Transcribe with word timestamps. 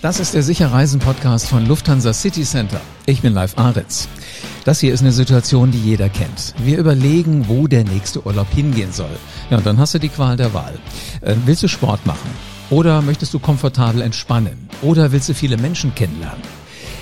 Das 0.00 0.20
ist 0.20 0.32
der 0.32 0.44
Sicherreisen-Podcast 0.44 1.48
von 1.48 1.66
Lufthansa 1.66 2.12
City 2.12 2.44
Center. 2.44 2.80
Ich 3.06 3.20
bin 3.20 3.34
Live 3.34 3.58
Aritz. 3.58 4.08
Das 4.64 4.78
hier 4.78 4.94
ist 4.94 5.00
eine 5.00 5.10
Situation, 5.10 5.72
die 5.72 5.80
jeder 5.80 6.08
kennt. 6.08 6.54
Wir 6.58 6.78
überlegen, 6.78 7.48
wo 7.48 7.66
der 7.66 7.82
nächste 7.82 8.24
Urlaub 8.24 8.46
hingehen 8.54 8.92
soll. 8.92 9.10
Ja, 9.50 9.56
und 9.56 9.66
dann 9.66 9.76
hast 9.78 9.94
du 9.94 9.98
die 9.98 10.08
Qual 10.08 10.36
der 10.36 10.54
Wahl. 10.54 10.78
Äh, 11.20 11.34
willst 11.46 11.64
du 11.64 11.68
Sport 11.68 12.06
machen? 12.06 12.30
Oder 12.70 13.02
möchtest 13.02 13.34
du 13.34 13.40
komfortabel 13.40 14.00
entspannen? 14.00 14.68
Oder 14.82 15.10
willst 15.10 15.30
du 15.30 15.34
viele 15.34 15.56
Menschen 15.56 15.92
kennenlernen? 15.96 16.42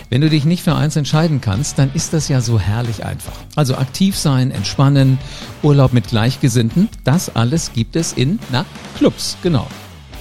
Wenn 0.08 0.22
du 0.22 0.30
dich 0.30 0.46
nicht 0.46 0.62
für 0.62 0.74
eins 0.74 0.96
entscheiden 0.96 1.42
kannst, 1.42 1.78
dann 1.78 1.90
ist 1.92 2.14
das 2.14 2.28
ja 2.28 2.40
so 2.40 2.58
herrlich 2.58 3.04
einfach. 3.04 3.34
Also 3.56 3.76
aktiv 3.76 4.16
sein, 4.16 4.50
entspannen, 4.50 5.18
Urlaub 5.62 5.92
mit 5.92 6.08
Gleichgesinnten, 6.08 6.88
das 7.04 7.36
alles 7.36 7.72
gibt 7.74 7.94
es 7.94 8.14
in, 8.14 8.38
na, 8.50 8.64
Clubs, 8.96 9.36
genau. 9.42 9.66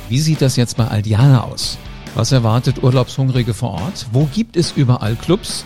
Wie 0.10 0.20
sieht 0.20 0.42
das 0.42 0.58
jetzt 0.58 0.76
bei 0.76 0.88
Aldiana 0.88 1.44
aus? 1.44 1.78
Was 2.16 2.32
erwartet 2.32 2.82
Urlaubshungrige 2.82 3.54
vor 3.54 3.72
Ort? 3.72 4.08
Wo 4.14 4.24
gibt 4.34 4.56
es 4.56 4.72
überall 4.72 5.18
Clubs? 5.18 5.66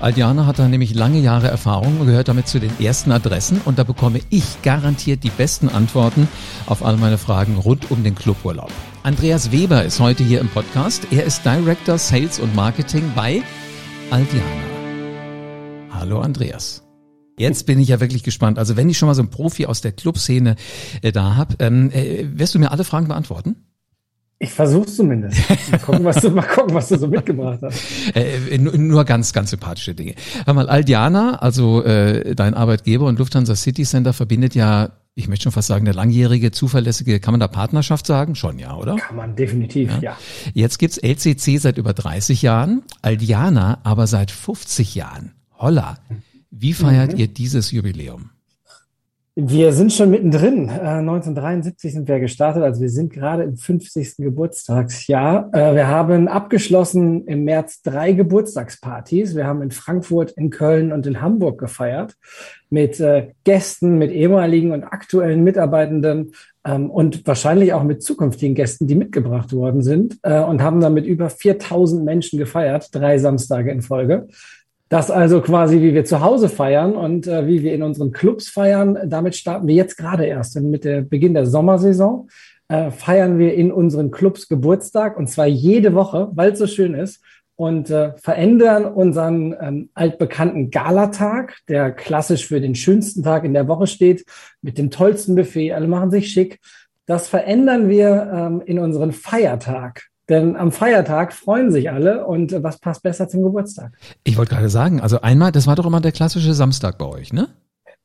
Aldiana 0.00 0.46
hat 0.46 0.58
da 0.58 0.66
nämlich 0.66 0.94
lange 0.94 1.18
Jahre 1.18 1.48
Erfahrung 1.48 2.00
und 2.00 2.06
gehört 2.06 2.28
damit 2.28 2.48
zu 2.48 2.58
den 2.58 2.72
ersten 2.80 3.12
Adressen 3.12 3.60
und 3.66 3.78
da 3.78 3.84
bekomme 3.84 4.20
ich 4.30 4.62
garantiert 4.62 5.22
die 5.22 5.28
besten 5.28 5.68
Antworten 5.68 6.28
auf 6.64 6.82
all 6.82 6.96
meine 6.96 7.18
Fragen 7.18 7.58
rund 7.58 7.90
um 7.90 8.02
den 8.04 8.14
Cluburlaub. 8.14 8.72
Andreas 9.02 9.52
Weber 9.52 9.84
ist 9.84 10.00
heute 10.00 10.24
hier 10.24 10.40
im 10.40 10.48
Podcast. 10.48 11.08
Er 11.10 11.24
ist 11.24 11.44
Director 11.44 11.98
Sales 11.98 12.40
und 12.40 12.56
Marketing 12.56 13.12
bei 13.14 13.42
Aldiana. 14.10 14.46
Hallo 15.90 16.20
Andreas. 16.20 16.84
Jetzt 17.38 17.66
bin 17.66 17.78
ich 17.78 17.88
ja 17.88 18.00
wirklich 18.00 18.22
gespannt. 18.22 18.58
Also 18.58 18.78
wenn 18.78 18.88
ich 18.88 18.96
schon 18.96 19.08
mal 19.08 19.14
so 19.14 19.20
einen 19.20 19.30
Profi 19.30 19.66
aus 19.66 19.82
der 19.82 19.92
Clubszene 19.92 20.56
äh, 21.02 21.12
da 21.12 21.36
habe, 21.36 21.56
ähm, 21.58 21.90
äh, 21.90 22.24
wirst 22.32 22.54
du 22.54 22.58
mir 22.58 22.70
alle 22.70 22.84
Fragen 22.84 23.08
beantworten? 23.08 23.56
Ich 24.42 24.50
versuch's 24.50 24.96
zumindest. 24.96 25.38
Mal 25.70 25.78
gucken, 25.78 26.04
was 26.04 26.16
du, 26.16 26.30
mal 26.34 26.42
gucken, 26.42 26.74
was 26.74 26.88
du 26.88 26.98
so 26.98 27.06
mitgebracht 27.06 27.60
hast. 27.62 27.78
Äh, 28.16 28.58
nur 28.58 29.04
ganz, 29.04 29.32
ganz 29.32 29.50
sympathische 29.50 29.94
Dinge. 29.94 30.16
Hör 30.44 30.54
mal, 30.54 30.68
Aldiana, 30.68 31.36
also 31.36 31.84
äh, 31.84 32.34
dein 32.34 32.54
Arbeitgeber 32.54 33.06
und 33.06 33.20
Lufthansa 33.20 33.54
City 33.54 33.84
Center 33.84 34.12
verbindet 34.12 34.56
ja, 34.56 34.90
ich 35.14 35.28
möchte 35.28 35.44
schon 35.44 35.52
fast 35.52 35.68
sagen, 35.68 35.86
eine 35.86 35.94
langjährige, 35.94 36.50
zuverlässige, 36.50 37.20
kann 37.20 37.34
man 37.34 37.38
da 37.38 37.46
Partnerschaft 37.46 38.04
sagen? 38.04 38.34
Schon, 38.34 38.58
ja, 38.58 38.74
oder? 38.74 38.96
Kann 38.96 39.14
man 39.14 39.36
definitiv, 39.36 39.92
ja. 39.92 40.00
ja. 40.00 40.18
Jetzt 40.54 40.80
gibt's 40.80 40.98
LCC 40.98 41.58
seit 41.58 41.78
über 41.78 41.92
30 41.92 42.42
Jahren, 42.42 42.82
Aldiana 43.00 43.78
aber 43.84 44.08
seit 44.08 44.32
50 44.32 44.96
Jahren. 44.96 45.34
Holla. 45.56 45.98
Wie 46.50 46.72
feiert 46.72 47.12
mhm. 47.12 47.20
ihr 47.20 47.28
dieses 47.28 47.70
Jubiläum? 47.70 48.31
Wir 49.34 49.72
sind 49.72 49.94
schon 49.94 50.10
mittendrin. 50.10 50.68
Äh, 50.68 50.98
1973 50.98 51.94
sind 51.94 52.06
wir 52.06 52.20
gestartet, 52.20 52.62
also 52.62 52.82
wir 52.82 52.90
sind 52.90 53.10
gerade 53.10 53.44
im 53.44 53.56
50. 53.56 54.16
Geburtstagsjahr. 54.18 55.48
Äh, 55.54 55.74
wir 55.74 55.86
haben 55.86 56.28
abgeschlossen 56.28 57.26
im 57.26 57.44
März 57.44 57.80
drei 57.80 58.12
Geburtstagspartys. 58.12 59.34
Wir 59.34 59.46
haben 59.46 59.62
in 59.62 59.70
Frankfurt, 59.70 60.32
in 60.32 60.50
Köln 60.50 60.92
und 60.92 61.06
in 61.06 61.22
Hamburg 61.22 61.58
gefeiert 61.58 62.14
mit 62.68 63.00
äh, 63.00 63.28
Gästen, 63.44 63.96
mit 63.96 64.12
ehemaligen 64.12 64.72
und 64.72 64.84
aktuellen 64.84 65.42
Mitarbeitenden 65.42 66.32
ähm, 66.66 66.90
und 66.90 67.26
wahrscheinlich 67.26 67.72
auch 67.72 67.84
mit 67.84 68.02
zukünftigen 68.02 68.54
Gästen, 68.54 68.86
die 68.86 68.96
mitgebracht 68.96 69.54
worden 69.54 69.82
sind 69.82 70.18
äh, 70.24 70.40
und 70.42 70.62
haben 70.62 70.82
dann 70.82 70.92
mit 70.92 71.06
über 71.06 71.30
4000 71.30 72.04
Menschen 72.04 72.38
gefeiert, 72.38 72.94
drei 72.94 73.16
Samstage 73.16 73.70
in 73.70 73.80
Folge. 73.80 74.28
Das 74.92 75.10
also 75.10 75.40
quasi, 75.40 75.80
wie 75.80 75.94
wir 75.94 76.04
zu 76.04 76.20
Hause 76.20 76.50
feiern 76.50 76.96
und 76.96 77.26
äh, 77.26 77.46
wie 77.46 77.62
wir 77.62 77.72
in 77.72 77.82
unseren 77.82 78.12
Clubs 78.12 78.50
feiern. 78.50 78.98
Damit 79.06 79.34
starten 79.34 79.66
wir 79.66 79.74
jetzt 79.74 79.96
gerade 79.96 80.26
erst. 80.26 80.54
Und 80.58 80.68
mit 80.68 80.84
dem 80.84 81.08
Beginn 81.08 81.32
der 81.32 81.46
Sommersaison 81.46 82.28
äh, 82.68 82.90
feiern 82.90 83.38
wir 83.38 83.54
in 83.54 83.72
unseren 83.72 84.10
Clubs 84.10 84.48
Geburtstag 84.48 85.16
und 85.16 85.28
zwar 85.28 85.46
jede 85.46 85.94
Woche, 85.94 86.28
weil 86.34 86.52
es 86.52 86.58
so 86.58 86.66
schön 86.66 86.92
ist. 86.92 87.24
Und 87.56 87.88
äh, 87.88 88.12
verändern 88.18 88.84
unseren 88.84 89.56
ähm, 89.58 89.88
altbekannten 89.94 90.70
Galatag, 90.70 91.56
der 91.68 91.90
klassisch 91.90 92.46
für 92.46 92.60
den 92.60 92.74
schönsten 92.74 93.22
Tag 93.22 93.44
in 93.44 93.54
der 93.54 93.68
Woche 93.68 93.86
steht, 93.86 94.26
mit 94.60 94.76
dem 94.76 94.90
tollsten 94.90 95.36
Buffet. 95.36 95.72
Alle 95.72 95.88
machen 95.88 96.10
sich 96.10 96.28
schick. 96.28 96.60
Das 97.06 97.28
verändern 97.28 97.88
wir 97.88 98.30
ähm, 98.30 98.62
in 98.66 98.78
unseren 98.78 99.12
Feiertag. 99.12 100.11
Denn 100.28 100.56
am 100.56 100.70
Feiertag 100.70 101.32
freuen 101.32 101.72
sich 101.72 101.90
alle 101.90 102.26
und 102.26 102.62
was 102.62 102.78
passt 102.78 103.02
besser 103.02 103.28
zum 103.28 103.42
Geburtstag? 103.42 103.92
Ich 104.22 104.36
wollte 104.36 104.54
gerade 104.54 104.68
sagen, 104.68 105.00
also 105.00 105.20
einmal, 105.20 105.50
das 105.50 105.66
war 105.66 105.74
doch 105.74 105.86
immer 105.86 106.00
der 106.00 106.12
klassische 106.12 106.54
Samstag 106.54 106.98
bei 106.98 107.06
euch, 107.06 107.32
ne? 107.32 107.48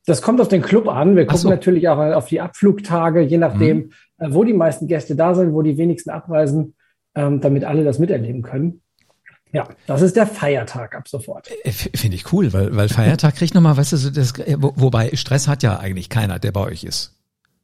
Das 0.06 0.22
kommt 0.22 0.40
auf 0.40 0.48
den 0.48 0.62
Club 0.62 0.88
an. 0.88 1.16
Wir 1.16 1.26
gucken 1.26 1.42
so. 1.42 1.50
natürlich 1.50 1.90
auch 1.90 1.98
auf 1.98 2.28
die 2.28 2.40
Abflugtage, 2.40 3.22
je 3.22 3.38
nachdem, 3.38 3.78
mhm. 3.78 3.92
Äh, 4.20 4.34
wo 4.34 4.44
die 4.44 4.54
meisten 4.54 4.88
Gäste 4.88 5.16
da 5.16 5.36
sind, 5.36 5.54
wo 5.54 5.62
die 5.62 5.78
wenigsten 5.78 6.10
abreisen, 6.10 6.74
ähm, 7.14 7.40
damit 7.42 7.66
alle 7.66 7.84
das 7.84 8.00
miterleben 8.00 8.42
können. 8.42 8.82
Ja, 9.52 9.68
das 9.86 10.02
ist 10.02 10.16
der 10.16 10.28
Feiertag 10.28 10.96
ab 10.96 11.08
sofort. 11.08 11.50
Äh, 11.64 11.72
finde 11.72 12.16
ich 12.16 12.32
cool, 12.34 12.52
weil, 12.54 12.76
weil 12.76 12.90
Feiertag 12.90 13.36
kriegt 13.36 13.54
nochmal, 13.54 13.78
weißt 13.78 13.94
du, 13.94 14.12
das, 14.12 14.38
äh, 14.40 14.56
wobei 14.58 15.16
Stress 15.16 15.48
hat 15.48 15.62
ja 15.62 15.80
eigentlich 15.80 16.10
keiner, 16.10 16.40
der 16.40 16.52
bei 16.52 16.62
euch 16.62 16.84
ist. 16.84 17.16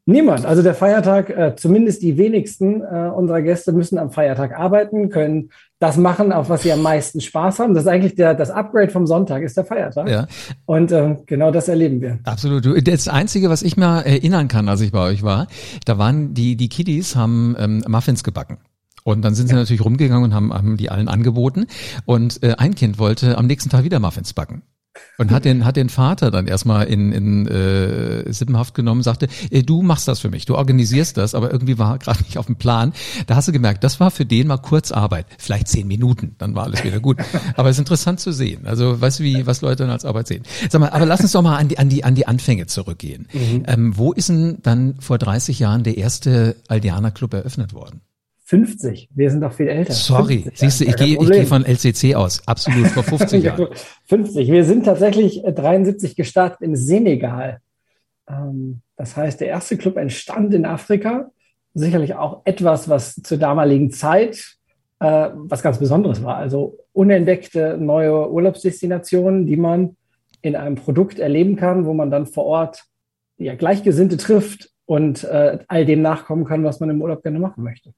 Niemand. 0.06 0.46
Also 0.46 0.62
der 0.62 0.76
Feiertag, 0.76 1.30
äh, 1.30 1.56
zumindest 1.56 2.02
die 2.02 2.18
wenigsten 2.18 2.82
äh, 2.82 3.10
unserer 3.16 3.42
Gäste 3.42 3.72
müssen 3.72 3.98
am 3.98 4.12
Feiertag 4.12 4.54
arbeiten, 4.58 5.10
können 5.10 5.50
das 5.80 5.96
machen, 5.96 6.34
auf 6.34 6.50
was 6.50 6.64
sie 6.64 6.74
am 6.74 6.82
meisten 6.82 7.22
Spaß 7.22 7.60
haben. 7.60 7.74
Das 7.74 7.84
ist 7.84 7.90
eigentlich 7.90 8.16
der, 8.16 8.34
das 8.34 8.52
Upgrade 8.52 8.92
vom 8.92 9.08
Sonntag, 9.08 9.44
ist 9.44 9.56
der 9.56 9.64
Feiertag. 9.64 10.10
Ja. 10.10 10.28
Und 10.66 10.92
äh, 10.92 11.16
genau 11.26 11.52
das 11.52 11.70
erleben 11.70 12.02
wir. 12.02 12.20
Absolut. 12.26 12.66
Das 12.86 13.08
Einzige, 13.08 13.50
was 13.50 13.64
ich 13.64 13.78
mir 13.78 14.06
erinnern 14.06 14.50
kann, 14.50 14.68
als 14.68 14.82
ich 14.82 14.92
bei 14.92 15.08
euch 15.08 15.24
war, 15.24 15.48
da 15.86 15.98
waren 15.98 16.34
die, 16.34 16.58
die 16.58 16.68
Kiddies 16.68 17.16
haben 17.16 17.56
ähm, 17.58 17.84
Muffins 17.88 18.26
gebacken. 18.26 18.58
Und 19.06 19.24
dann 19.24 19.36
sind 19.36 19.48
sie 19.48 19.54
ja. 19.54 19.60
natürlich 19.60 19.84
rumgegangen 19.84 20.24
und 20.26 20.34
haben, 20.34 20.54
haben 20.54 20.78
die 20.78 20.90
allen 20.90 21.08
angeboten. 21.08 21.68
Und 22.06 22.44
äh, 22.44 22.56
ein 22.58 22.76
Kind 22.76 23.00
wollte 23.00 23.38
am 23.38 23.48
nächsten 23.48 23.70
Tag 23.70 23.84
wieder 23.86 24.00
Muffins 24.00 24.34
backen. 24.34 24.64
Und 25.18 25.32
hat 25.32 25.46
den, 25.46 25.66
hat 25.66 25.76
den 25.76 25.90
Vater 25.90 26.32
dann 26.32 26.48
erstmal 26.48 26.86
in, 26.86 27.12
in 27.12 27.48
äh, 27.48 28.32
Sippenhaft 28.32 28.74
genommen, 28.74 29.04
sagte, 29.04 29.28
äh, 29.50 29.64
du 29.64 29.82
machst 29.82 30.08
das 30.08 30.20
für 30.20 30.30
mich, 30.30 30.46
du 30.46 30.56
organisierst 30.56 31.18
das, 31.18 31.36
aber 31.36 31.52
irgendwie 31.52 31.78
war 31.78 31.98
gerade 31.98 32.22
nicht 32.24 32.38
auf 32.38 32.48
dem 32.48 32.56
Plan. 32.56 32.94
Da 33.28 33.36
hast 33.36 33.48
du 33.48 33.52
gemerkt, 33.52 33.84
das 33.84 34.00
war 34.00 34.12
für 34.12 34.26
den 34.26 34.48
mal 34.48 34.58
kurz 34.58 34.92
Arbeit, 34.92 35.26
vielleicht 35.38 35.68
zehn 35.68 35.88
Minuten, 35.88 36.36
dann 36.38 36.56
war 36.56 36.64
alles 36.64 36.84
wieder 36.84 37.00
gut. 37.00 37.18
Aber 37.56 37.70
es 37.70 37.76
ist 37.76 37.80
interessant 37.80 38.20
zu 38.20 38.32
sehen. 38.32 38.66
Also 38.66 39.00
weißt 39.00 39.20
du, 39.20 39.24
wie, 39.24 39.46
was 39.46 39.62
Leute 39.62 39.84
dann 39.84 39.92
als 39.92 40.06
Arbeit 40.06 40.28
sehen. 40.28 40.44
Sag 40.70 40.80
mal, 40.82 40.90
aber 40.90 41.06
lass 41.06 41.22
uns 41.22 41.32
doch 41.32 41.42
mal 41.42 41.58
an 41.58 41.68
die, 41.68 41.78
an 41.78 41.90
die, 41.90 42.04
an 42.04 42.16
die 42.16 42.28
Anfänge 42.28 42.68
zurückgehen. 42.68 43.28
Mhm. 43.34 43.64
Ähm, 43.68 43.98
wo 43.98 44.14
ist 44.14 44.30
denn 44.30 44.60
dann 44.62 44.96
vor 45.00 45.18
30 45.18 45.60
Jahren 45.60 45.84
der 45.84 45.98
erste 45.98 46.56
Aldianer 46.68 47.12
Club 47.12 47.34
eröffnet 47.34 47.74
worden? 47.74 48.02
50. 48.54 49.10
Wir 49.16 49.32
sind 49.32 49.42
doch 49.42 49.52
viel 49.52 49.68
älter. 49.68 49.94
Sorry, 49.94 50.44
50, 50.44 50.60
siehst 50.60 50.82
du, 50.82 50.86
ich 50.86 50.96
gehe 50.96 51.18
geh 51.18 51.46
von 51.46 51.66
LCC 51.66 52.14
aus. 52.14 52.48
Absolut, 52.48 52.86
vor 52.86 53.02
50 53.02 53.44
Jahren. 53.46 53.68
50. 54.06 54.52
Wir 54.52 54.64
sind 54.64 54.86
tatsächlich 54.86 55.42
73 55.44 56.12
äh, 56.12 56.14
gestartet 56.14 56.62
im 56.62 56.76
Senegal. 56.76 57.58
Ähm, 58.30 58.82
das 58.96 59.18
heißt, 59.18 59.42
der 59.42 59.48
erste 59.48 59.76
Club 59.76 59.98
entstand 59.98 60.54
in 60.54 60.68
Afrika. 60.68 61.32
Sicherlich 61.74 62.14
auch 62.14 62.42
etwas, 62.46 62.88
was 62.88 63.16
zur 63.16 63.40
damaligen 63.40 63.90
Zeit 63.90 64.58
äh, 65.00 65.30
was 65.34 65.64
ganz 65.64 65.80
Besonderes 65.80 66.24
war. 66.24 66.38
Also 66.38 66.78
unentdeckte 66.92 67.80
neue 67.80 68.32
Urlaubsdestinationen, 68.32 69.48
die 69.48 69.58
man 69.58 69.98
in 70.44 70.56
einem 70.56 70.76
Produkt 70.76 71.18
erleben 71.18 71.56
kann, 71.56 71.88
wo 71.88 71.96
man 71.96 72.12
dann 72.12 72.28
vor 72.28 72.46
Ort 72.46 72.84
ja, 73.40 73.56
Gleichgesinnte 73.56 74.18
trifft 74.18 74.70
und 74.86 75.24
äh, 75.24 75.58
all 75.68 75.86
dem 75.86 76.04
nachkommen 76.04 76.46
kann, 76.46 76.64
was 76.64 76.80
man 76.80 76.92
im 76.92 77.02
Urlaub 77.02 77.24
gerne 77.24 77.40
machen 77.40 77.64
möchte. 77.64 77.96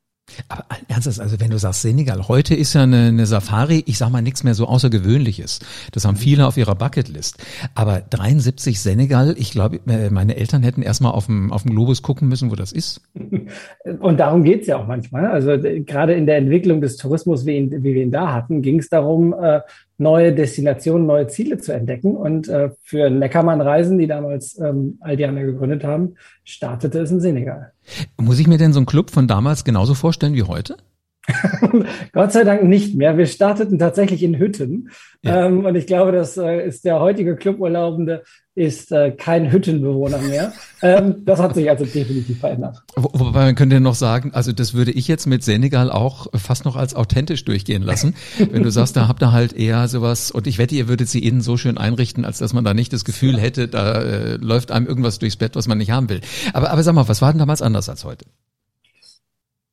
Aber 0.50 0.66
ernsthaft, 0.88 1.20
also 1.20 1.40
wenn 1.40 1.52
du 1.52 1.60
sagst 1.60 1.82
Senegal, 1.82 2.28
heute 2.28 2.56
ist 2.56 2.74
ja 2.74 2.84
eine, 2.84 3.08
eine 3.08 3.26
Safari, 3.26 3.84
ich 3.86 3.98
sag 3.98 4.10
mal 4.10 4.22
nichts 4.22 4.44
mehr 4.44 4.54
so 4.54 4.66
Außergewöhnliches. 4.68 5.60
Das 5.92 6.06
haben 6.06 6.18
viele 6.18 6.48
auf 6.48 6.58
ihrer 6.58 6.76
Bucketlist. 6.76 7.38
Aber 7.76 8.02
73 8.02 8.80
Senegal, 8.80 9.36
ich 9.38 9.52
glaube, 9.52 9.80
äh, 9.88 10.10
meine 10.10 10.36
Eltern 10.36 10.64
hätten 10.64 10.82
erstmal 10.82 11.12
auf 11.12 11.28
dem, 11.28 11.52
auf 11.52 11.64
dem 11.64 11.72
Globus 11.72 12.02
gucken 12.02 12.28
müssen, 12.28 12.52
wo 12.52 12.56
das 12.56 12.72
ist. 12.72 13.02
Und 14.00 14.20
darum 14.20 14.44
geht's 14.44 14.68
ja 14.68 14.78
auch 14.78 14.88
manchmal. 14.88 15.28
Also 15.28 15.52
äh, 15.52 15.82
gerade 15.82 16.14
in 16.14 16.26
der 16.26 16.38
Entwicklung 16.38 16.82
des 16.82 16.98
Tourismus, 16.98 17.46
wie, 17.46 17.58
ihn, 17.58 17.72
wie 17.72 17.94
wir 17.94 18.02
ihn 18.02 18.12
da 18.12 18.34
hatten, 18.34 18.62
ging 18.62 18.80
es 18.80 18.90
darum, 18.90 19.34
äh, 19.34 19.62
neue 19.98 20.34
Destinationen, 20.34 21.08
neue 21.08 21.28
Ziele 21.28 21.58
zu 21.58 21.74
entdecken. 21.74 22.16
Und 22.16 22.48
äh, 22.48 22.70
für 22.84 23.10
Neckermann-Reisen, 23.10 23.98
die 23.98 24.08
damals 24.08 24.60
ähm, 24.60 24.98
Aldiana 25.02 25.44
gegründet 25.44 25.84
haben, 25.84 26.16
startete 26.44 27.00
es 27.00 27.12
in 27.12 27.20
Senegal. 27.22 27.72
Muss 28.18 28.40
ich 28.40 28.48
mir 28.48 28.58
denn 28.58 28.74
so 28.74 28.80
einen 28.80 28.86
Club 28.86 29.12
von 29.12 29.28
damals 29.28 29.64
genauso 29.64 29.94
vorstellen 29.94 30.34
wie 30.34 30.44
heute? 30.44 30.78
Gott 32.14 32.32
sei 32.32 32.44
Dank 32.44 32.64
nicht 32.64 32.96
mehr. 32.96 33.18
Wir 33.18 33.26
starteten 33.26 33.80
tatsächlich 33.80 34.24
in 34.24 34.38
Hütten. 34.38 34.90
Ja. 35.22 35.46
Ähm, 35.46 35.66
und 35.66 35.76
ich 35.76 35.88
glaube, 35.88 36.12
das 36.12 36.38
äh, 36.38 36.66
ist 36.66 36.86
der 36.86 37.00
heutige 37.00 37.36
Cluburlaubende 37.36 38.24
ist 38.56 38.94
äh, 38.94 39.12
kein 39.12 39.52
Hüttenbewohner 39.52 40.20
mehr. 40.20 40.54
Ähm, 40.82 41.26
das 41.26 41.40
hat 41.40 41.56
sich 41.56 41.70
also 41.70 41.84
definitiv 41.84 42.40
verändert. 42.40 42.82
Wo, 42.96 43.10
wobei 43.14 43.46
man 43.46 43.56
könnte 43.56 43.82
noch 43.82 43.96
sagen, 43.96 44.32
also 44.34 44.54
das 44.54 44.74
würde 44.74 44.92
ich 44.92 45.10
jetzt 45.10 45.26
mit 45.26 45.44
Senegal 45.44 45.92
auch 45.92 46.28
fast 46.34 46.64
noch 46.64 46.78
als 46.78 46.96
authentisch 46.96 47.44
durchgehen 47.44 47.82
lassen. 47.82 48.16
Wenn 48.38 48.64
du 48.64 48.72
sagst, 48.72 48.96
da 48.96 49.10
habt 49.10 49.22
ihr 49.22 49.34
halt 49.34 49.52
eher 49.52 49.90
sowas, 49.90 50.32
und 50.32 50.48
ich 50.48 50.58
wette, 50.58 50.74
ihr 50.76 50.88
würdet 50.88 51.10
sie 51.10 51.20
innen 51.20 51.42
so 51.42 51.58
schön 51.58 51.78
einrichten, 51.78 52.24
als 52.24 52.38
dass 52.38 52.54
man 52.54 52.64
da 52.64 52.74
nicht 52.74 52.94
das 52.94 53.04
Gefühl 53.04 53.38
hätte, 53.38 53.68
da 53.68 54.02
äh, 54.02 54.36
läuft 54.38 54.72
einem 54.72 54.88
irgendwas 54.88 55.20
durchs 55.20 55.36
Bett, 55.36 55.56
was 55.56 55.68
man 55.68 55.78
nicht 55.78 55.92
haben 55.92 56.08
will. 56.08 56.22
Aber, 56.54 56.72
aber 56.72 56.82
sag 56.82 56.96
mal, 56.96 57.10
was 57.10 57.22
war 57.22 57.34
denn 57.34 57.40
damals 57.40 57.62
anders 57.62 57.90
als 57.90 58.06
heute? 58.06 58.26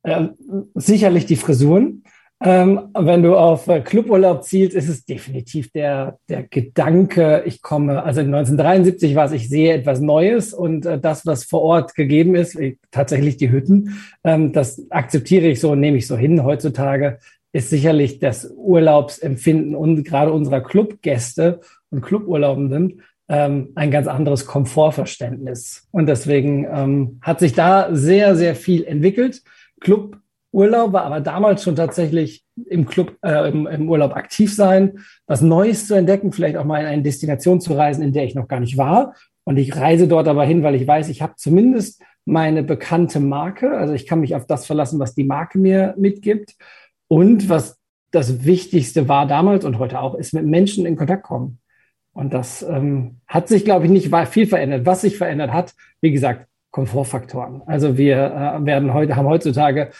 Äh, 0.03 0.27
sicherlich 0.75 1.25
die 1.25 1.35
Frisuren. 1.35 2.03
Ähm, 2.45 2.89
wenn 2.93 3.23
du 3.23 3.37
auf 3.37 3.69
äh, 3.69 3.79
Cluburlaub 3.79 4.43
zielst, 4.43 4.75
ist 4.75 4.89
es 4.89 5.05
definitiv 5.05 5.71
der, 5.71 6.17
der 6.27 6.43
Gedanke, 6.43 7.43
ich 7.45 7.61
komme, 7.61 8.03
also 8.03 8.19
1973 8.19 9.15
war 9.15 9.25
es, 9.25 9.31
ich 9.31 9.47
sehe 9.47 9.73
etwas 9.73 10.01
Neues 10.01 10.53
und 10.53 10.85
äh, 10.85 10.99
das, 10.99 11.25
was 11.25 11.45
vor 11.45 11.61
Ort 11.61 11.95
gegeben 11.95 12.35
ist, 12.35 12.55
äh, 12.55 12.75
tatsächlich 12.91 13.37
die 13.37 13.49
Hütten, 13.49 13.97
ähm, 14.25 14.51
das 14.51 14.85
akzeptiere 14.89 15.47
ich 15.47 15.61
so 15.61 15.71
und 15.71 15.79
nehme 15.79 15.97
ich 15.97 16.05
so 16.05 16.17
hin. 16.17 16.43
Heutzutage 16.43 17.19
ist 17.53 17.69
sicherlich 17.69 18.19
das 18.19 18.51
Urlaubsempfinden 18.53 19.73
und 19.73 20.03
gerade 20.03 20.33
unserer 20.33 20.59
Clubgäste 20.59 21.61
und 21.91 22.01
Cluburlaubenden 22.01 23.03
ähm, 23.29 23.69
ein 23.75 23.89
ganz 23.89 24.07
anderes 24.07 24.45
Komfortverständnis. 24.45 25.87
Und 25.91 26.07
deswegen 26.07 26.67
ähm, 26.69 27.19
hat 27.21 27.39
sich 27.39 27.53
da 27.53 27.95
sehr, 27.95 28.35
sehr 28.35 28.55
viel 28.55 28.83
entwickelt. 28.83 29.43
Club 29.83 30.17
Urlaub, 30.53 30.93
war 30.93 31.03
aber 31.03 31.19
damals 31.19 31.63
schon 31.63 31.75
tatsächlich 31.75 32.45
im 32.67 32.85
Club, 32.85 33.17
äh, 33.23 33.49
im, 33.49 33.65
im, 33.65 33.89
Urlaub 33.89 34.15
aktiv 34.15 34.53
sein, 34.53 34.99
was 35.25 35.41
Neues 35.41 35.87
zu 35.87 35.95
entdecken, 35.95 36.31
vielleicht 36.31 36.57
auch 36.57 36.63
mal 36.63 36.79
in 36.79 36.85
eine 36.85 37.01
Destination 37.01 37.59
zu 37.59 37.73
reisen, 37.73 38.03
in 38.03 38.13
der 38.13 38.23
ich 38.23 38.35
noch 38.35 38.47
gar 38.47 38.59
nicht 38.59 38.77
war. 38.77 39.15
Und 39.45 39.57
ich 39.57 39.75
reise 39.75 40.07
dort 40.07 40.27
aber 40.27 40.45
hin, 40.45 40.61
weil 40.61 40.75
ich 40.75 40.87
weiß, 40.87 41.09
ich 41.09 41.23
habe 41.23 41.33
zumindest 41.37 42.03
meine 42.25 42.61
bekannte 42.61 43.19
Marke. 43.19 43.75
Also 43.75 43.93
ich 43.93 44.05
kann 44.05 44.19
mich 44.19 44.35
auf 44.35 44.45
das 44.45 44.67
verlassen, 44.67 44.99
was 44.99 45.15
die 45.15 45.23
Marke 45.23 45.57
mir 45.57 45.95
mitgibt. 45.97 46.55
Und 47.07 47.49
was 47.49 47.79
das 48.11 48.45
Wichtigste 48.45 49.09
war 49.09 49.25
damals 49.25 49.65
und 49.65 49.79
heute 49.79 49.99
auch, 49.99 50.13
ist 50.13 50.35
mit 50.35 50.45
Menschen 50.45 50.85
in 50.85 50.95
Kontakt 50.95 51.23
kommen. 51.23 51.59
Und 52.13 52.31
das 52.31 52.61
ähm, 52.61 53.17
hat 53.25 53.47
sich, 53.47 53.65
glaube 53.65 53.85
ich, 53.85 53.91
nicht 53.91 54.13
viel 54.27 54.45
verändert. 54.45 54.85
Was 54.85 55.01
sich 55.01 55.17
verändert 55.17 55.51
hat, 55.51 55.73
wie 55.99 56.11
gesagt, 56.11 56.47
Komfortfaktoren. 56.73 57.61
Also 57.67 57.99
wir 57.99 58.15
äh, 58.17 58.65
werden 58.65 58.95
heute, 58.95 59.15
haben 59.15 59.27
heutzutage 59.27 59.91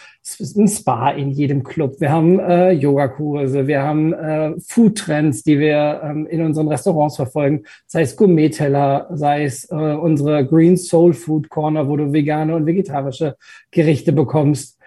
ein 0.58 0.68
Spa 0.68 1.12
in 1.12 1.30
jedem 1.30 1.64
Club. 1.64 2.02
Wir 2.02 2.12
haben 2.12 2.40
äh, 2.40 2.72
Yogakurse, 2.72 3.68
wir 3.68 3.84
haben 3.84 4.12
äh, 4.12 4.54
Foodtrends, 4.60 5.44
die 5.44 5.60
wir 5.60 6.02
ähm, 6.04 6.26
in 6.26 6.42
unseren 6.42 6.68
Restaurants 6.68 7.16
verfolgen, 7.16 7.66
sei 7.86 8.02
es 8.02 8.16
Gourmet-Teller, 8.16 9.08
sei 9.14 9.44
es 9.44 9.70
äh, 9.70 9.76
unsere 9.76 10.48
Green 10.48 10.76
Soul 10.76 11.14
Food 11.14 11.50
Corner, 11.50 11.88
wo 11.88 11.96
du 11.96 12.12
vegane 12.12 12.56
und 12.56 12.66
vegetarische 12.66 13.36
Gerichte 13.70 14.12
bekommst. 14.12 14.80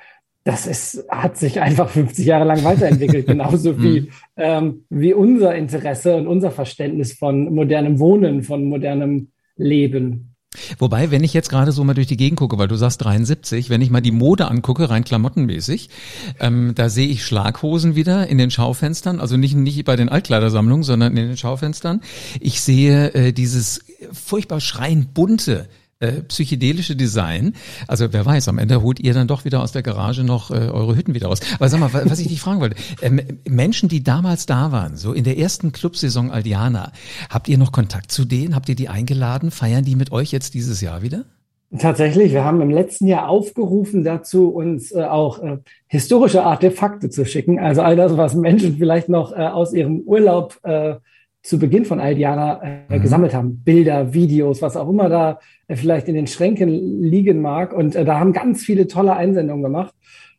Das 0.43 0.67
ist, 0.67 1.07
hat 1.09 1.37
sich 1.37 1.61
einfach 1.61 1.89
50 1.89 2.27
Jahre 2.27 2.47
lang 2.47 2.65
weiterentwickelt, 2.65 3.27
genauso 3.29 3.81
wie, 3.81 4.01
mhm. 4.01 4.09
ähm, 4.37 4.85
wie 4.91 5.15
unser 5.15 5.55
Interesse 5.55 6.17
und 6.17 6.27
unser 6.27 6.51
Verständnis 6.51 7.13
von 7.13 7.55
modernem 7.55 8.01
Wohnen, 8.01 8.43
von 8.43 8.65
modernem 8.65 9.29
Leben. 9.57 10.36
Wobei, 10.79 11.11
wenn 11.11 11.25
ich 11.25 11.35
jetzt 11.35 11.49
gerade 11.49 11.73
so 11.73 11.85
mal 11.85 11.95
durch 11.95 12.07
die 12.07 12.17
Gegend 12.17 12.39
gucke, 12.39 12.59
weil 12.59 12.69
du 12.69 12.77
sagst 12.77 13.05
73, 13.05 13.71
wenn 13.71 13.81
ich 13.81 13.91
mal 13.91 14.01
die 14.01 14.13
Mode 14.13 14.49
angucke, 14.49 14.91
rein 14.91 15.05
klamottenmäßig, 15.05 15.91
ähm, 16.41 16.73
da 16.75 16.89
sehe 16.89 17.09
ich 17.09 17.25
Schlaghosen 17.25 17.95
wieder 17.95 18.27
in 18.27 18.39
den 18.39 18.51
Schaufenstern, 18.51 19.21
also 19.21 19.37
nicht, 19.37 19.55
nicht 19.55 19.85
bei 19.85 19.97
den 19.97 20.09
Altkleidersammlungen, 20.09 20.83
sondern 20.83 21.17
in 21.17 21.29
den 21.29 21.37
Schaufenstern. 21.37 22.01
Ich 22.41 22.61
sehe 22.61 23.13
äh, 23.15 23.33
dieses 23.33 23.81
furchtbar 24.13 24.61
schreien 24.61 25.09
bunte 25.13 25.69
äh, 26.01 26.23
psychedelische 26.23 26.95
Design. 26.95 27.55
Also 27.89 28.13
wer 28.13 28.27
weiß, 28.27 28.49
am 28.49 28.59
Ende 28.59 28.83
holt 28.83 29.01
ihr 29.01 29.15
dann 29.15 29.29
doch 29.29 29.45
wieder 29.45 29.63
aus 29.63 29.73
der 29.73 29.83
Garage 29.83 30.25
noch 30.25 30.51
äh, 30.51 30.55
eure 30.55 30.97
Hütten 30.97 31.15
wieder 31.15 31.29
raus. 31.29 31.41
Aber 31.55 31.69
sag 31.69 31.81
mal, 31.81 31.93
was 31.93 32.19
ich 32.19 32.29
dich 32.29 32.41
fragen 32.41 32.61
wollte, 32.61 32.77
ähm, 33.03 33.21
Menschen, 33.49 33.89
die 33.89 34.05
damals 34.05 34.47
da 34.47 34.73
waren, 34.73 34.97
so 34.97 35.13
in 35.13 35.25
der 35.25 35.39
ersten 35.39 35.73
Clubsaison 35.73 36.31
Aldiana, 36.31 36.93
habt 37.31 37.49
ihr 37.49 37.59
noch 37.59 37.73
Kontakt 37.73 38.11
zu 38.13 38.25
denen? 38.25 38.55
Habt 38.55 38.69
ihr 38.69 38.77
die 38.77 38.89
eingeladen? 38.89 39.51
Feiern 39.51 39.85
die 39.85 39.97
mit 39.97 40.13
euch 40.13 40.33
jetzt 40.33 40.55
dieses 40.55 40.81
Jahr 40.81 41.03
wieder? 41.03 41.25
Tatsächlich, 41.79 42.33
wir 42.33 42.45
haben 42.45 42.61
im 42.61 42.71
letzten 42.71 43.07
Jahr 43.07 43.29
aufgerufen 43.29 44.05
dazu, 44.05 44.51
uns 44.51 44.93
äh, 44.93 45.03
auch 45.03 45.43
äh, 45.43 45.59
historische 45.89 46.45
Artefakte 46.45 47.11
zu 47.11 47.25
schicken. 47.25 47.59
Also 47.59 47.83
all 47.83 47.97
das, 47.97 48.17
was 48.17 48.35
Menschen 48.35 48.77
vielleicht 48.77 49.09
noch 49.09 49.33
äh, 49.33 49.47
aus 49.47 49.73
ihrem 49.73 50.01
Urlaub 50.01 50.59
äh, 50.63 50.97
zu 51.47 51.59
Beginn 51.59 51.85
von 51.85 52.01
Aldiana 52.01 52.61
äh, 52.63 52.97
mhm. 52.97 53.03
gesammelt 53.03 53.35
haben. 53.35 53.63
Bilder, 53.63 54.13
Videos, 54.13 54.63
was 54.63 54.77
auch 54.77 54.89
immer 54.89 55.09
da 55.09 55.39
äh, 55.69 55.77
vielleicht 55.77 56.09
in 56.09 56.15
den 56.15 56.27
Schränken 56.27 57.03
liegen 57.03 57.41
mag. 57.41 57.73
Und 57.73 57.95
äh, 57.95 58.05
da 58.05 58.19
haben 58.19 58.33
ganz 58.33 58.63
viele 58.63 58.89
tolle 58.89 59.15
Einsendungen 59.15 59.63
gemacht. 59.63 59.95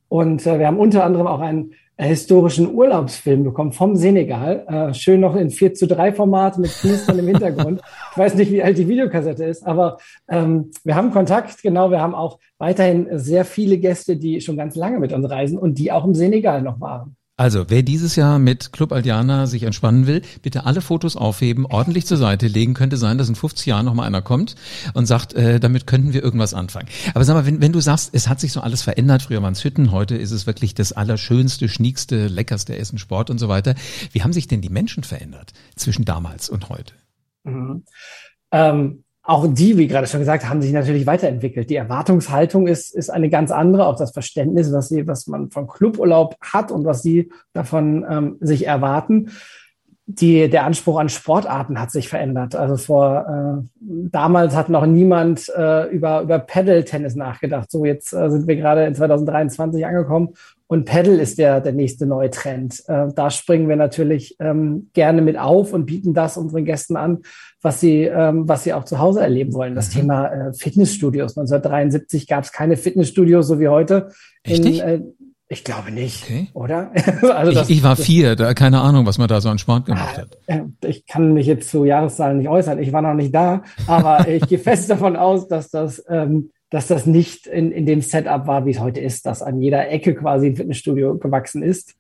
Und 0.09 0.45
äh, 0.45 0.59
wir 0.59 0.68
haben 0.68 0.80
unter 0.80 1.04
anderem 1.04 1.27
auch 1.27 1.39
einen 1.39 1.71
äh, 1.95 2.07
historischen 2.07 2.74
Urlaubsfilm 2.74 3.44
bekommen 3.44 3.71
vom 3.71 3.95
Senegal. 3.95 4.65
Äh, 4.68 4.94
schön 4.94 5.21
noch 5.21 5.36
in 5.36 5.50
4 5.50 5.74
zu 5.74 5.88
3 5.88 6.13
Format 6.13 6.57
mit 6.57 6.71
Knistern 6.71 7.19
im 7.19 7.27
Hintergrund. 7.27 7.81
Ich 8.12 8.18
weiß 8.18 8.33
nicht, 8.33 8.51
wie 8.51 8.63
alt 8.63 8.80
die 8.80 8.88
Videokassette 8.88 9.45
ist, 9.45 9.63
aber 9.68 10.00
ähm, 10.27 10.71
wir 10.83 10.95
haben 10.95 11.12
Kontakt, 11.12 11.62
genau. 11.62 11.92
Wir 11.92 12.01
haben 12.01 12.15
auch 12.15 12.39
weiterhin 12.57 13.07
sehr 13.12 13.45
viele 13.45 13.77
Gäste, 13.77 14.18
die 14.18 14.42
schon 14.42 14.57
ganz 14.57 14.75
lange 14.75 15.00
mit 15.00 15.13
uns 15.13 15.30
reisen 15.30 15.60
und 15.60 15.77
die 15.77 15.92
auch 15.92 16.03
im 16.03 16.15
Senegal 16.15 16.63
noch 16.63 16.81
waren. 16.81 17.15
Also, 17.39 17.69
wer 17.69 17.84
dieses 17.84 18.16
Jahr 18.16 18.39
mit 18.39 18.72
Club 18.72 18.92
Aldiana 18.92 19.45
sich 19.45 19.62
entspannen 19.62 20.07
will, 20.07 20.24
bitte 20.42 20.66
alle 20.66 20.81
Fotos 20.81 21.16
aufheben, 21.16 21.68
ordentlich 21.68 22.07
zur 22.07 22.18
Seite 22.18 22.48
legen. 22.48 22.74
Könnte 22.74 22.98
sein, 22.98 23.19
dass 23.19 23.30
in 23.30 23.36
50 23.36 23.68
Jahren 23.68 23.86
nochmal 23.86 24.07
einer 24.07 24.24
kommt 24.24 24.56
und 24.95 25.06
sagt, 25.06 25.34
äh, 25.34 25.60
damit 25.60 25.86
könnten 25.86 26.13
wir 26.13 26.24
irgendwas 26.24 26.56
anfangen. 26.56 26.88
Aber 27.13 27.24
sag 27.24 27.36
mal, 27.36 27.45
wenn, 27.45 27.62
wenn 27.62 27.74
du 27.74 27.80
sagst, 27.80 28.10
es 28.13 28.28
hat 28.28 28.39
sich 28.39 28.54
so 28.54 28.62
alles 28.62 28.81
verändert, 28.81 29.22
früher 29.22 29.44
waren 29.44 29.54
es 29.54 29.63
Hütten, 29.63 29.92
heute 29.92 30.16
ist 30.16 30.31
es 30.31 30.48
wirklich 30.48 30.74
das 30.74 30.94
allerschönste, 30.94 31.69
schniekste, 31.69 32.25
leckerste 32.28 32.75
Essen, 32.75 32.98
Sport 32.98 33.30
und 33.30 33.38
so 33.38 33.48
weiter. 33.48 33.75
Wie 34.12 34.24
haben 34.24 34.34
sich 34.34 34.48
denn 34.48 34.62
die 34.62 34.69
Menschen 34.69 35.04
verändert 35.04 35.54
zwischen 35.75 36.06
damals 36.06 36.50
und 36.50 36.69
heute? 36.69 36.95
Mhm. 37.44 37.86
Ähm 38.51 39.04
auch 39.27 39.45
die, 39.45 39.77
wie 39.77 39.88
gerade 39.88 40.07
schon 40.07 40.21
gesagt, 40.21 40.47
haben 40.47 40.62
sich 40.62 40.71
natürlich 40.71 41.06
weiterentwickelt. 41.06 41.69
Die 41.69 41.75
Erwartungshaltung 41.75 42.65
ist, 42.65 42.95
ist 42.95 43.09
eine 43.09 43.29
ganz 43.29 43.51
andere, 43.51 43.85
auch 43.85 43.97
das 43.97 44.12
Verständnis, 44.12 44.71
was 44.71 44.88
sie, 44.88 45.06
was 45.06 45.27
man 45.27 45.51
von 45.51 45.68
Cluburlaub 45.68 46.38
hat 46.39 46.71
und 46.71 46.85
was 46.85 47.03
sie 47.03 47.29
davon 47.51 48.06
ähm, 48.09 48.38
sich 48.39 48.65
erwarten. 48.65 49.31
Die, 50.06 50.50
der 50.50 50.63
Anspruch 50.63 50.97
an 50.97 51.09
Sportarten 51.09 51.77
hat 51.77 51.91
sich 51.91 52.07
verändert. 52.07 52.56
Also 52.56 52.77
vor 52.77 53.65
äh, 53.68 53.81
damals 53.81 54.56
hat 54.56 54.69
noch 54.69 54.85
niemand 54.85 55.50
äh, 55.50 55.89
über 55.89 56.21
über 56.21 56.39
Paddle-Tennis 56.39 57.15
nachgedacht. 57.15 57.69
So 57.69 57.83
jetzt 57.83 58.13
äh, 58.13 58.29
sind 58.29 58.47
wir 58.47 58.56
gerade 58.56 58.85
in 58.85 58.95
2023 58.95 59.85
angekommen 59.85 60.35
und 60.67 60.85
Paddle 60.85 61.19
ist 61.21 61.37
der 61.37 61.61
der 61.61 61.71
nächste 61.71 62.05
neue 62.05 62.29
Trend. 62.29 62.83
Äh, 62.87 63.07
da 63.15 63.29
springen 63.31 63.69
wir 63.69 63.77
natürlich 63.77 64.35
ähm, 64.39 64.89
gerne 64.93 65.21
mit 65.21 65.37
auf 65.37 65.73
und 65.73 65.85
bieten 65.85 66.13
das 66.13 66.37
unseren 66.37 66.65
Gästen 66.65 66.97
an, 66.97 67.19
was 67.61 67.79
sie, 67.79 68.03
ähm, 68.03 68.47
was 68.47 68.63
sie 68.63 68.73
auch 68.73 68.83
zu 68.83 68.99
Hause 68.99 69.21
erleben 69.21 69.53
wollen. 69.53 69.75
Das 69.75 69.89
mhm. 69.89 69.99
Thema 69.99 70.27
äh, 70.27 70.53
Fitnessstudios. 70.53 71.37
1973 71.37 72.27
gab 72.27 72.43
es 72.43 72.51
keine 72.51 72.75
Fitnessstudios 72.75 73.47
so 73.47 73.59
wie 73.59 73.69
heute. 73.69 74.11
In, 74.43 74.65
äh, 74.65 75.01
ich 75.50 75.63
glaube 75.63 75.91
nicht, 75.91 76.24
okay. 76.24 76.50
oder? 76.53 76.91
also 77.33 77.53
das, 77.53 77.69
ich, 77.69 77.77
ich 77.77 77.83
war 77.83 77.95
vier, 77.95 78.36
da, 78.36 78.53
keine 78.53 78.81
Ahnung, 78.81 79.05
was 79.05 79.17
man 79.17 79.29
da 79.29 79.39
so 79.39 79.47
an 79.47 79.59
Sport 79.59 79.86
gemacht 79.86 80.17
hat. 80.17 80.38
Äh, 80.47 80.63
ich 80.86 81.05
kann 81.05 81.33
mich 81.33 81.47
jetzt 81.47 81.69
zu 81.69 81.86
Jahreszahlen 81.86 82.39
nicht 82.39 82.50
äußern. 82.50 82.79
Ich 82.79 82.91
war 82.91 83.01
noch 83.01 83.13
nicht 83.13 83.33
da, 83.33 83.63
aber 83.88 84.27
ich 84.27 84.45
gehe 84.47 84.59
fest 84.59 84.89
davon 84.89 85.15
aus, 85.15 85.47
dass 85.47 85.69
das, 85.69 86.03
ähm, 86.09 86.51
dass 86.69 86.88
das 86.88 87.05
nicht 87.05 87.47
in, 87.47 87.71
in 87.71 87.86
dem 87.86 88.01
Setup 88.01 88.47
war, 88.47 88.65
wie 88.65 88.71
es 88.71 88.79
heute 88.79 89.00
ist, 89.00 89.25
dass 89.25 89.41
an 89.41 89.62
jeder 89.62 89.89
Ecke 89.89 90.15
quasi 90.15 90.47
ein 90.47 90.55
Fitnessstudio 90.55 91.17
gewachsen 91.17 91.63
ist 91.63 91.97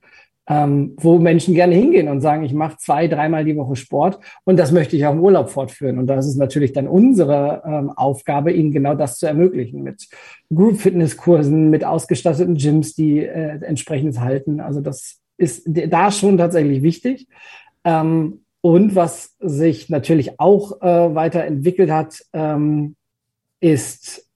ähm, 0.49 0.93
wo 0.97 1.19
Menschen 1.19 1.53
gerne 1.53 1.75
hingehen 1.75 2.07
und 2.07 2.21
sagen, 2.21 2.43
ich 2.43 2.53
mache 2.53 2.77
zwei, 2.77 3.07
dreimal 3.07 3.43
die 3.43 3.57
Woche 3.57 3.75
Sport 3.75 4.19
und 4.45 4.57
das 4.57 4.71
möchte 4.71 4.95
ich 4.95 5.05
auch 5.05 5.13
im 5.13 5.21
Urlaub 5.21 5.49
fortführen. 5.49 5.97
Und 5.97 6.07
das 6.07 6.25
ist 6.25 6.37
natürlich 6.37 6.71
dann 6.71 6.87
unsere 6.87 7.63
ähm, 7.65 7.89
Aufgabe, 7.89 8.53
ihnen 8.53 8.71
genau 8.71 8.95
das 8.95 9.17
zu 9.17 9.27
ermöglichen 9.27 9.83
mit 9.83 10.07
Group-Fitness-Kursen, 10.53 11.69
mit 11.69 11.83
ausgestatteten 11.83 12.55
Gyms, 12.55 12.95
die 12.95 13.19
äh, 13.19 13.61
entsprechendes 13.61 14.21
halten. 14.21 14.61
Also 14.61 14.79
das 14.79 15.19
ist 15.37 15.63
da 15.67 16.11
schon 16.11 16.37
tatsächlich 16.37 16.81
wichtig. 16.81 17.27
Ähm, 17.83 18.41
und 18.61 18.95
was 18.95 19.35
sich 19.39 19.89
natürlich 19.89 20.39
auch 20.39 20.81
äh, 20.81 21.13
weiterentwickelt 21.13 21.91
hat, 21.91 22.23
ähm, 22.33 22.95
ist 23.59 24.26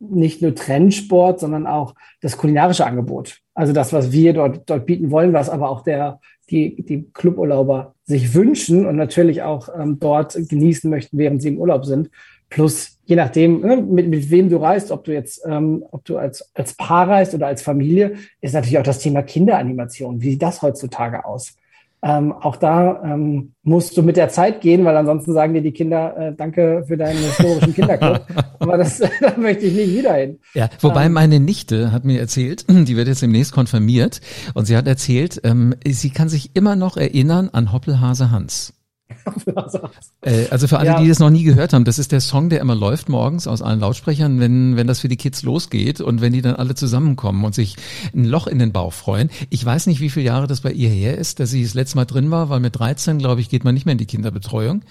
nicht 0.00 0.42
nur 0.42 0.54
Trendsport, 0.54 1.40
sondern 1.40 1.66
auch 1.66 1.94
das 2.20 2.36
kulinarische 2.36 2.86
Angebot. 2.86 3.38
Also 3.54 3.72
das, 3.72 3.92
was 3.92 4.12
wir 4.12 4.32
dort, 4.32 4.68
dort 4.68 4.86
bieten 4.86 5.10
wollen, 5.10 5.32
was 5.32 5.50
aber 5.50 5.68
auch 5.68 5.82
der, 5.82 6.20
die, 6.50 6.82
die 6.82 7.10
Cluburlauber 7.12 7.94
sich 8.04 8.34
wünschen 8.34 8.86
und 8.86 8.96
natürlich 8.96 9.42
auch 9.42 9.68
ähm, 9.78 9.98
dort 10.00 10.36
genießen 10.48 10.90
möchten, 10.90 11.18
während 11.18 11.42
sie 11.42 11.48
im 11.48 11.58
Urlaub 11.58 11.84
sind. 11.84 12.10
Plus, 12.48 12.98
je 13.04 13.14
nachdem, 13.14 13.60
ne, 13.60 13.76
mit, 13.76 14.08
mit 14.08 14.30
wem 14.30 14.48
du 14.48 14.56
reist, 14.56 14.90
ob 14.90 15.04
du 15.04 15.12
jetzt, 15.12 15.42
ähm, 15.46 15.84
ob 15.90 16.04
du 16.04 16.16
als, 16.16 16.50
als 16.54 16.74
Paar 16.74 17.08
reist 17.08 17.34
oder 17.34 17.46
als 17.46 17.62
Familie, 17.62 18.14
ist 18.40 18.54
natürlich 18.54 18.78
auch 18.78 18.82
das 18.82 18.98
Thema 18.98 19.22
Kinderanimation. 19.22 20.20
Wie 20.20 20.30
sieht 20.30 20.42
das 20.42 20.62
heutzutage 20.62 21.24
aus? 21.24 21.54
Ähm, 22.02 22.32
auch 22.32 22.56
da 22.56 23.02
ähm, 23.04 23.52
musst 23.62 23.96
du 23.96 24.02
mit 24.02 24.16
der 24.16 24.30
Zeit 24.30 24.62
gehen, 24.62 24.84
weil 24.86 24.96
ansonsten 24.96 25.34
sagen 25.34 25.52
dir 25.52 25.60
die 25.60 25.72
Kinder, 25.72 26.16
äh, 26.16 26.34
danke 26.34 26.84
für 26.86 26.96
deinen 26.96 27.18
historischen 27.18 27.74
Kinderclub. 27.74 28.24
Aber 28.58 28.78
das, 28.78 28.98
da 29.20 29.36
möchte 29.36 29.66
ich 29.66 29.74
nicht 29.74 29.98
wieder 29.98 30.14
hin. 30.14 30.38
Ja, 30.54 30.70
wobei 30.80 31.06
ähm, 31.06 31.12
meine 31.12 31.40
Nichte 31.40 31.92
hat 31.92 32.04
mir 32.04 32.18
erzählt, 32.18 32.64
die 32.68 32.96
wird 32.96 33.08
jetzt 33.08 33.20
demnächst 33.20 33.52
konfirmiert, 33.52 34.20
und 34.54 34.64
sie 34.64 34.76
hat 34.76 34.86
erzählt, 34.86 35.42
ähm, 35.44 35.74
sie 35.86 36.10
kann 36.10 36.30
sich 36.30 36.56
immer 36.56 36.74
noch 36.74 36.96
erinnern 36.96 37.50
an 37.52 37.72
Hoppelhase 37.72 38.30
Hans. 38.30 38.79
Äh, 40.22 40.48
also 40.50 40.68
für 40.68 40.78
alle, 40.78 40.90
ja. 40.90 41.00
die 41.00 41.08
das 41.08 41.18
noch 41.18 41.30
nie 41.30 41.44
gehört 41.44 41.72
haben, 41.72 41.84
das 41.84 41.98
ist 41.98 42.12
der 42.12 42.20
Song, 42.20 42.50
der 42.50 42.60
immer 42.60 42.74
läuft 42.74 43.08
morgens 43.08 43.46
aus 43.46 43.62
allen 43.62 43.80
Lautsprechern, 43.80 44.38
wenn, 44.38 44.76
wenn 44.76 44.86
das 44.86 45.00
für 45.00 45.08
die 45.08 45.16
Kids 45.16 45.42
losgeht 45.42 46.00
und 46.00 46.20
wenn 46.20 46.32
die 46.32 46.42
dann 46.42 46.56
alle 46.56 46.74
zusammenkommen 46.74 47.42
und 47.44 47.54
sich 47.54 47.76
ein 48.14 48.24
Loch 48.24 48.46
in 48.46 48.58
den 48.58 48.72
Bauch 48.72 48.92
freuen. 48.92 49.30
Ich 49.48 49.64
weiß 49.64 49.86
nicht, 49.86 50.00
wie 50.00 50.10
viele 50.10 50.26
Jahre 50.26 50.46
das 50.46 50.60
bei 50.60 50.72
ihr 50.72 50.90
her 50.90 51.16
ist, 51.16 51.40
dass 51.40 51.50
sie 51.50 51.62
das 51.62 51.74
letzte 51.74 51.96
Mal 51.96 52.04
drin 52.04 52.30
war, 52.30 52.50
weil 52.50 52.60
mit 52.60 52.78
13, 52.78 53.18
glaube 53.18 53.40
ich, 53.40 53.48
geht 53.48 53.64
man 53.64 53.74
nicht 53.74 53.86
mehr 53.86 53.92
in 53.92 53.98
die 53.98 54.06
Kinderbetreuung. 54.06 54.82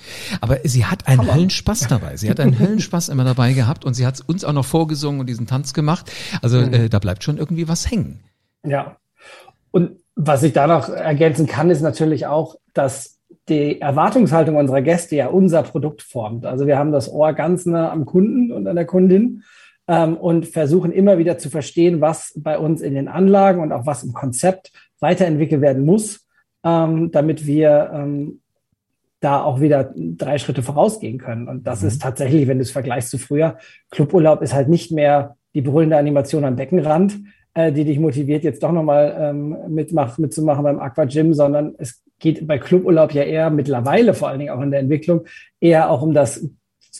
Aber 0.41 0.57
sie 0.63 0.85
hat 0.85 1.07
einen 1.07 1.21
Hammer. 1.21 1.35
Höllenspaß 1.35 1.87
dabei. 1.87 2.17
Sie 2.17 2.29
hat 2.29 2.39
einen 2.39 2.57
Höllenspaß 2.57 3.09
immer 3.09 3.23
dabei 3.23 3.53
gehabt 3.53 3.85
und 3.85 3.93
sie 3.93 4.05
hat 4.05 4.21
uns 4.25 4.43
auch 4.43 4.53
noch 4.53 4.65
vorgesungen 4.65 5.19
und 5.19 5.27
diesen 5.27 5.47
Tanz 5.47 5.73
gemacht. 5.73 6.11
Also 6.41 6.59
mhm. 6.59 6.73
äh, 6.73 6.89
da 6.89 6.99
bleibt 6.99 7.23
schon 7.23 7.37
irgendwie 7.37 7.67
was 7.67 7.89
hängen. 7.89 8.19
Ja. 8.63 8.97
Und 9.71 9.99
was 10.15 10.43
ich 10.43 10.53
da 10.53 10.67
noch 10.67 10.89
ergänzen 10.89 11.45
kann, 11.47 11.69
ist 11.69 11.81
natürlich 11.81 12.25
auch, 12.25 12.55
dass 12.73 13.18
die 13.49 13.81
Erwartungshaltung 13.81 14.55
unserer 14.55 14.81
Gäste 14.81 15.15
ja 15.15 15.27
unser 15.27 15.63
Produkt 15.63 16.01
formt. 16.01 16.45
Also 16.45 16.67
wir 16.67 16.77
haben 16.77 16.91
das 16.91 17.11
Ohr 17.11 17.33
ganz 17.33 17.65
nah 17.65 17.91
am 17.91 18.05
Kunden 18.05 18.51
und 18.51 18.67
an 18.67 18.75
der 18.75 18.85
Kundin 18.85 19.43
ähm, 19.87 20.15
und 20.15 20.47
versuchen 20.47 20.91
immer 20.91 21.17
wieder 21.17 21.37
zu 21.37 21.49
verstehen, 21.49 22.01
was 22.01 22.33
bei 22.37 22.57
uns 22.57 22.81
in 22.81 22.93
den 22.93 23.07
Anlagen 23.07 23.61
und 23.61 23.71
auch 23.71 23.85
was 23.85 24.03
im 24.03 24.13
Konzept 24.13 24.71
weiterentwickelt 24.99 25.61
werden 25.61 25.85
muss, 25.85 26.27
ähm, 26.63 27.11
damit 27.11 27.45
wir 27.45 27.91
ähm, 27.93 28.41
da 29.19 29.43
auch 29.43 29.59
wieder 29.59 29.93
drei 29.95 30.37
Schritte 30.37 30.63
vorausgehen 30.63 31.17
können. 31.17 31.47
Und 31.47 31.67
das 31.67 31.81
mhm. 31.81 31.89
ist 31.89 32.01
tatsächlich, 32.01 32.47
wenn 32.47 32.57
du 32.57 32.61
es 32.61 32.71
vergleichst 32.71 33.09
zu 33.09 33.17
früher, 33.17 33.57
Cluburlaub 33.91 34.41
ist 34.41 34.53
halt 34.53 34.69
nicht 34.69 34.91
mehr 34.91 35.35
die 35.53 35.61
brüllende 35.61 35.97
Animation 35.97 36.45
am 36.45 36.55
Beckenrand, 36.55 37.19
äh, 37.59 37.71
die 37.73 37.83
dich 37.83 37.99
motiviert, 37.99 38.43
jetzt 38.43 38.63
doch 38.63 38.71
nochmal 38.71 39.15
ähm, 39.19 39.57
mitmach, 39.67 40.17
mitzumachen 40.17 40.63
beim 40.63 40.79
Aqua 40.79 41.05
Gym, 41.05 41.33
sondern 41.33 41.75
es 41.77 42.01
geht 42.19 42.47
bei 42.47 42.57
Cluburlaub 42.57 43.13
ja 43.13 43.23
eher 43.23 43.49
mittlerweile, 43.49 44.13
vor 44.13 44.29
allen 44.29 44.39
Dingen 44.39 44.51
auch 44.51 44.61
in 44.61 44.71
der 44.71 44.79
Entwicklung, 44.79 45.25
eher 45.59 45.89
auch 45.89 46.01
um 46.01 46.13
das 46.13 46.47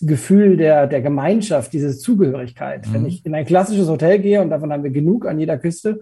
Gefühl 0.02 0.58
der, 0.58 0.88
der 0.88 1.02
Gemeinschaft, 1.02 1.72
diese 1.74 1.98
Zugehörigkeit. 1.98 2.88
Mhm. 2.88 2.94
Wenn 2.94 3.06
ich 3.06 3.26
in 3.26 3.36
ein 3.36 3.46
klassisches 3.46 3.88
Hotel 3.88 4.20
gehe, 4.20 4.42
und 4.42 4.50
davon 4.50 4.72
haben 4.72 4.84
wir 4.84 4.92
genug 4.92 5.26
an 5.26 5.40
jeder 5.40 5.58
Küste, 5.58 6.02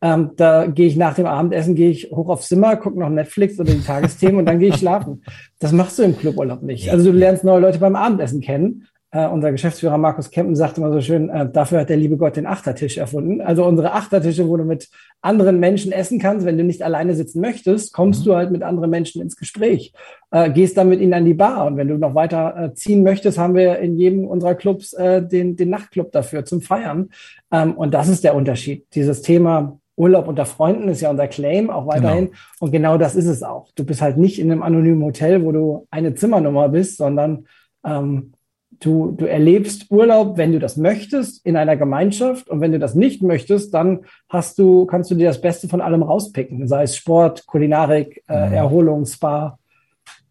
ähm, 0.00 0.30
da 0.36 0.66
gehe 0.66 0.86
ich 0.86 0.96
nach 0.96 1.14
dem 1.14 1.26
Abendessen, 1.26 1.74
gehe 1.74 1.90
ich 1.90 2.10
hoch 2.10 2.28
aufs 2.28 2.48
Zimmer, 2.48 2.76
gucke 2.76 2.98
noch 2.98 3.10
Netflix 3.10 3.58
oder 3.58 3.72
die 3.72 3.82
Tagesthemen 3.82 4.36
und 4.36 4.46
dann 4.46 4.58
gehe 4.58 4.68
ich 4.68 4.76
schlafen. 4.76 5.22
Das 5.58 5.72
machst 5.72 5.98
du 5.98 6.04
im 6.04 6.16
Cluburlaub 6.16 6.62
nicht. 6.62 6.90
Also 6.90 7.10
du 7.10 7.18
lernst 7.18 7.44
neue 7.44 7.60
Leute 7.60 7.78
beim 7.78 7.96
Abendessen 7.96 8.40
kennen 8.40 8.86
äh, 9.10 9.26
unser 9.26 9.52
Geschäftsführer 9.52 9.96
Markus 9.96 10.30
Kempen 10.30 10.54
sagt 10.54 10.76
immer 10.76 10.92
so 10.92 11.00
schön, 11.00 11.30
äh, 11.30 11.48
dafür 11.50 11.80
hat 11.80 11.88
der 11.88 11.96
liebe 11.96 12.18
Gott 12.18 12.36
den 12.36 12.46
Achtertisch 12.46 12.98
erfunden. 12.98 13.40
Also 13.40 13.64
unsere 13.64 13.92
Achtertische, 13.92 14.46
wo 14.48 14.56
du 14.56 14.64
mit 14.64 14.88
anderen 15.22 15.58
Menschen 15.60 15.92
essen 15.92 16.18
kannst. 16.18 16.44
Wenn 16.44 16.58
du 16.58 16.64
nicht 16.64 16.82
alleine 16.82 17.14
sitzen 17.14 17.40
möchtest, 17.40 17.94
kommst 17.94 18.20
mhm. 18.20 18.24
du 18.24 18.36
halt 18.36 18.50
mit 18.50 18.62
anderen 18.62 18.90
Menschen 18.90 19.22
ins 19.22 19.36
Gespräch, 19.36 19.94
äh, 20.30 20.50
gehst 20.50 20.76
dann 20.76 20.90
mit 20.90 21.00
ihnen 21.00 21.14
an 21.14 21.24
die 21.24 21.34
Bar. 21.34 21.66
Und 21.66 21.78
wenn 21.78 21.88
du 21.88 21.96
noch 21.96 22.14
weiter 22.14 22.54
äh, 22.56 22.74
ziehen 22.74 23.02
möchtest, 23.02 23.38
haben 23.38 23.54
wir 23.54 23.78
in 23.78 23.96
jedem 23.96 24.26
unserer 24.26 24.54
Clubs 24.54 24.92
äh, 24.92 25.26
den, 25.26 25.56
den 25.56 25.70
Nachtclub 25.70 26.12
dafür 26.12 26.44
zum 26.44 26.60
Feiern. 26.60 27.08
Ähm, 27.50 27.74
und 27.74 27.94
das 27.94 28.08
ist 28.08 28.24
der 28.24 28.34
Unterschied. 28.34 28.86
Dieses 28.94 29.22
Thema 29.22 29.78
Urlaub 29.96 30.28
unter 30.28 30.44
Freunden 30.44 30.88
ist 30.88 31.00
ja 31.00 31.10
unser 31.10 31.28
Claim 31.28 31.70
auch 31.70 31.86
weiterhin. 31.86 32.26
Genau. 32.26 32.38
Und 32.60 32.70
genau 32.72 32.98
das 32.98 33.16
ist 33.16 33.26
es 33.26 33.42
auch. 33.42 33.70
Du 33.74 33.84
bist 33.84 34.02
halt 34.02 34.18
nicht 34.18 34.38
in 34.38 34.52
einem 34.52 34.62
anonymen 34.62 35.02
Hotel, 35.02 35.44
wo 35.44 35.50
du 35.50 35.86
eine 35.90 36.14
Zimmernummer 36.14 36.68
bist, 36.68 36.98
sondern 36.98 37.46
ähm, 37.84 38.32
Du, 38.80 39.10
du 39.10 39.24
erlebst 39.24 39.90
Urlaub, 39.90 40.36
wenn 40.36 40.52
du 40.52 40.58
das 40.58 40.76
möchtest, 40.76 41.44
in 41.44 41.56
einer 41.56 41.76
Gemeinschaft. 41.76 42.48
Und 42.48 42.60
wenn 42.60 42.72
du 42.72 42.78
das 42.78 42.94
nicht 42.94 43.22
möchtest, 43.22 43.74
dann 43.74 44.00
hast 44.28 44.58
du, 44.58 44.86
kannst 44.86 45.10
du 45.10 45.16
dir 45.16 45.26
das 45.26 45.40
Beste 45.40 45.68
von 45.68 45.80
allem 45.80 46.02
rauspicken. 46.02 46.68
Sei 46.68 46.84
es 46.84 46.96
Sport, 46.96 47.46
Kulinarik, 47.46 48.22
äh, 48.28 48.46
mhm. 48.46 48.52
Erholung, 48.52 49.06
Spa. 49.06 49.58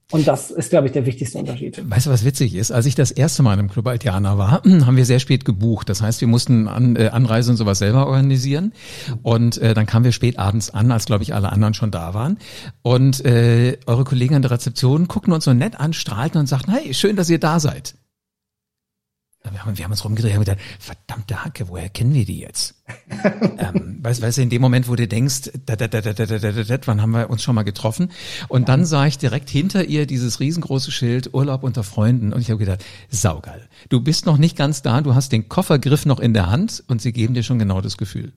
Und 0.10 0.25
das 0.25 0.51
ist, 0.51 0.70
glaube 0.70 0.88
ich, 0.88 0.94
der 0.94 1.06
wichtigste 1.06 1.38
Unterschied. 1.38 1.82
Weißt 1.89 2.06
du, 2.06 2.12
was 2.12 2.24
witzig 2.24 2.56
ist? 2.56 2.72
Als 2.72 2.86
ich 2.86 2.96
das 2.96 3.12
erste 3.12 3.44
Mal 3.44 3.60
im 3.60 3.70
Club 3.70 3.88
Altiana 3.88 4.38
war, 4.38 4.63
haben 4.86 4.96
wir 4.96 5.06
sehr 5.06 5.20
spät 5.20 5.44
gebucht. 5.44 5.89
Das 5.89 6.01
heißt, 6.01 6.22
wir 6.22 6.30
mussten 6.30 6.70
an, 6.70 6.96
äh, 6.96 7.10
Anreise 7.10 7.51
und 7.51 7.58
sowas 7.58 7.80
selber 7.80 8.08
organisieren. 8.08 8.72
Und 9.22 9.58
äh, 9.58 9.74
dann 9.74 9.86
kamen 9.86 10.06
wir 10.06 10.13
spät 10.13 10.39
abends 10.39 10.70
an, 10.70 10.92
als, 10.94 11.06
glaube 11.06 11.24
ich, 11.24 11.34
alle 11.34 11.51
anderen 11.51 11.74
schon 11.74 11.92
da 11.92 12.13
waren. 12.13 12.38
Und 12.84 13.25
äh, 13.25 13.77
eure 13.86 14.06
Kollegen 14.06 14.36
an 14.36 14.44
der 14.44 14.51
Rezeption 14.51 15.10
guckten 15.10 15.34
uns 15.34 15.44
so 15.44 15.54
nett 15.54 15.77
an, 15.77 15.92
strahlten 15.92 16.39
und 16.39 16.48
sagten, 16.48 16.72
hey, 16.72 16.94
schön, 16.94 17.18
dass 17.18 17.30
ihr 17.30 17.39
da 17.39 17.60
seid. 17.60 17.96
Wir 19.51 19.63
haben, 19.63 19.77
wir 19.77 19.84
haben 19.84 19.92
uns 19.92 20.04
rumgedreht 20.04 20.34
und 20.34 20.46
gedacht, 20.46 20.60
verdammte 20.80 21.44
Hacke, 21.44 21.68
woher 21.70 21.89
kennen 21.89 22.13
wir 22.13 22.25
die 22.25 22.39
jetzt? 22.39 22.75
ähm, 23.58 24.00
weißt, 24.01 24.22
weißt 24.22 24.38
du, 24.38 24.42
in 24.42 24.50
dem 24.50 24.62
Moment, 24.62 24.88
wo 24.88 24.96
du 24.96 25.08
denkst, 25.08 25.51
dat, 25.66 25.82
dat, 25.82 25.94
dat, 25.94 26.06
dat, 26.06 26.20
dat, 26.20 26.44
dat, 26.44 26.70
dat, 26.70 26.88
wann 26.88 27.01
haben 27.01 27.12
wir 27.12 27.30
uns 27.30 27.44
schon 27.44 27.56
mal 27.56 27.63
getroffen? 27.63 28.12
Und 28.48 28.70
dann 28.70 28.86
sah 28.86 29.06
ich 29.06 29.18
direkt 29.18 29.50
hinter 29.50 29.86
ihr 29.86 30.06
dieses 30.06 30.39
riesengroße 30.39 30.92
Schild 30.92 31.34
Urlaub 31.34 31.63
unter 31.63 31.84
Freunden 31.84 32.34
und 32.34 32.42
ich 32.42 32.50
habe 32.50 32.60
gedacht, 32.60 32.84
saugeil. 33.10 33.68
Du 33.89 34.01
bist 34.01 34.25
noch 34.25 34.38
nicht 34.38 34.58
ganz 34.58 34.82
da, 34.82 35.01
du 35.01 35.16
hast 35.16 35.32
den 35.32 35.50
Koffergriff 35.50 36.06
noch 36.06 36.20
in 36.20 36.34
der 36.34 36.50
Hand 36.50 36.84
und 36.88 37.01
sie 37.01 37.12
geben 37.12 37.34
dir 37.34 37.44
schon 37.44 37.60
genau 37.60 37.82
das 37.82 37.98
Gefühl. 37.98 38.34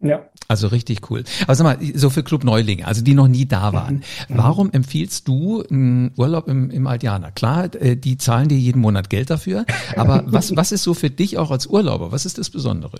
Ja. 0.00 0.28
Also 0.46 0.68
richtig 0.68 1.10
cool. 1.10 1.24
Aber 1.42 1.54
sag 1.54 1.64
mal, 1.64 1.78
so 1.94 2.08
für 2.08 2.22
Club 2.22 2.44
Neulinge, 2.44 2.86
also 2.86 3.02
die 3.02 3.14
noch 3.14 3.28
nie 3.28 3.46
da 3.46 3.72
waren. 3.72 3.96
Mhm. 3.96 4.02
Warum 4.28 4.70
empfiehlst 4.70 5.26
du 5.26 5.64
einen 5.68 6.12
Urlaub 6.16 6.48
im, 6.48 6.70
im 6.70 6.86
Aldiana? 6.86 7.32
Klar, 7.32 7.74
äh, 7.74 7.96
die 7.96 8.16
zahlen 8.16 8.48
dir 8.48 8.58
jeden 8.58 8.80
Monat 8.80 9.10
Geld 9.10 9.30
dafür, 9.30 9.66
aber 9.96 10.22
was, 10.26 10.54
was 10.54 10.72
ist 10.72 10.84
so 10.84 10.94
für 10.94 11.10
dich 11.10 11.36
auch 11.36 11.50
als 11.50 11.66
Urlauber? 11.66 12.12
Was 12.12 12.26
ist 12.26 12.38
das 12.38 12.50
Besondere? 12.50 12.98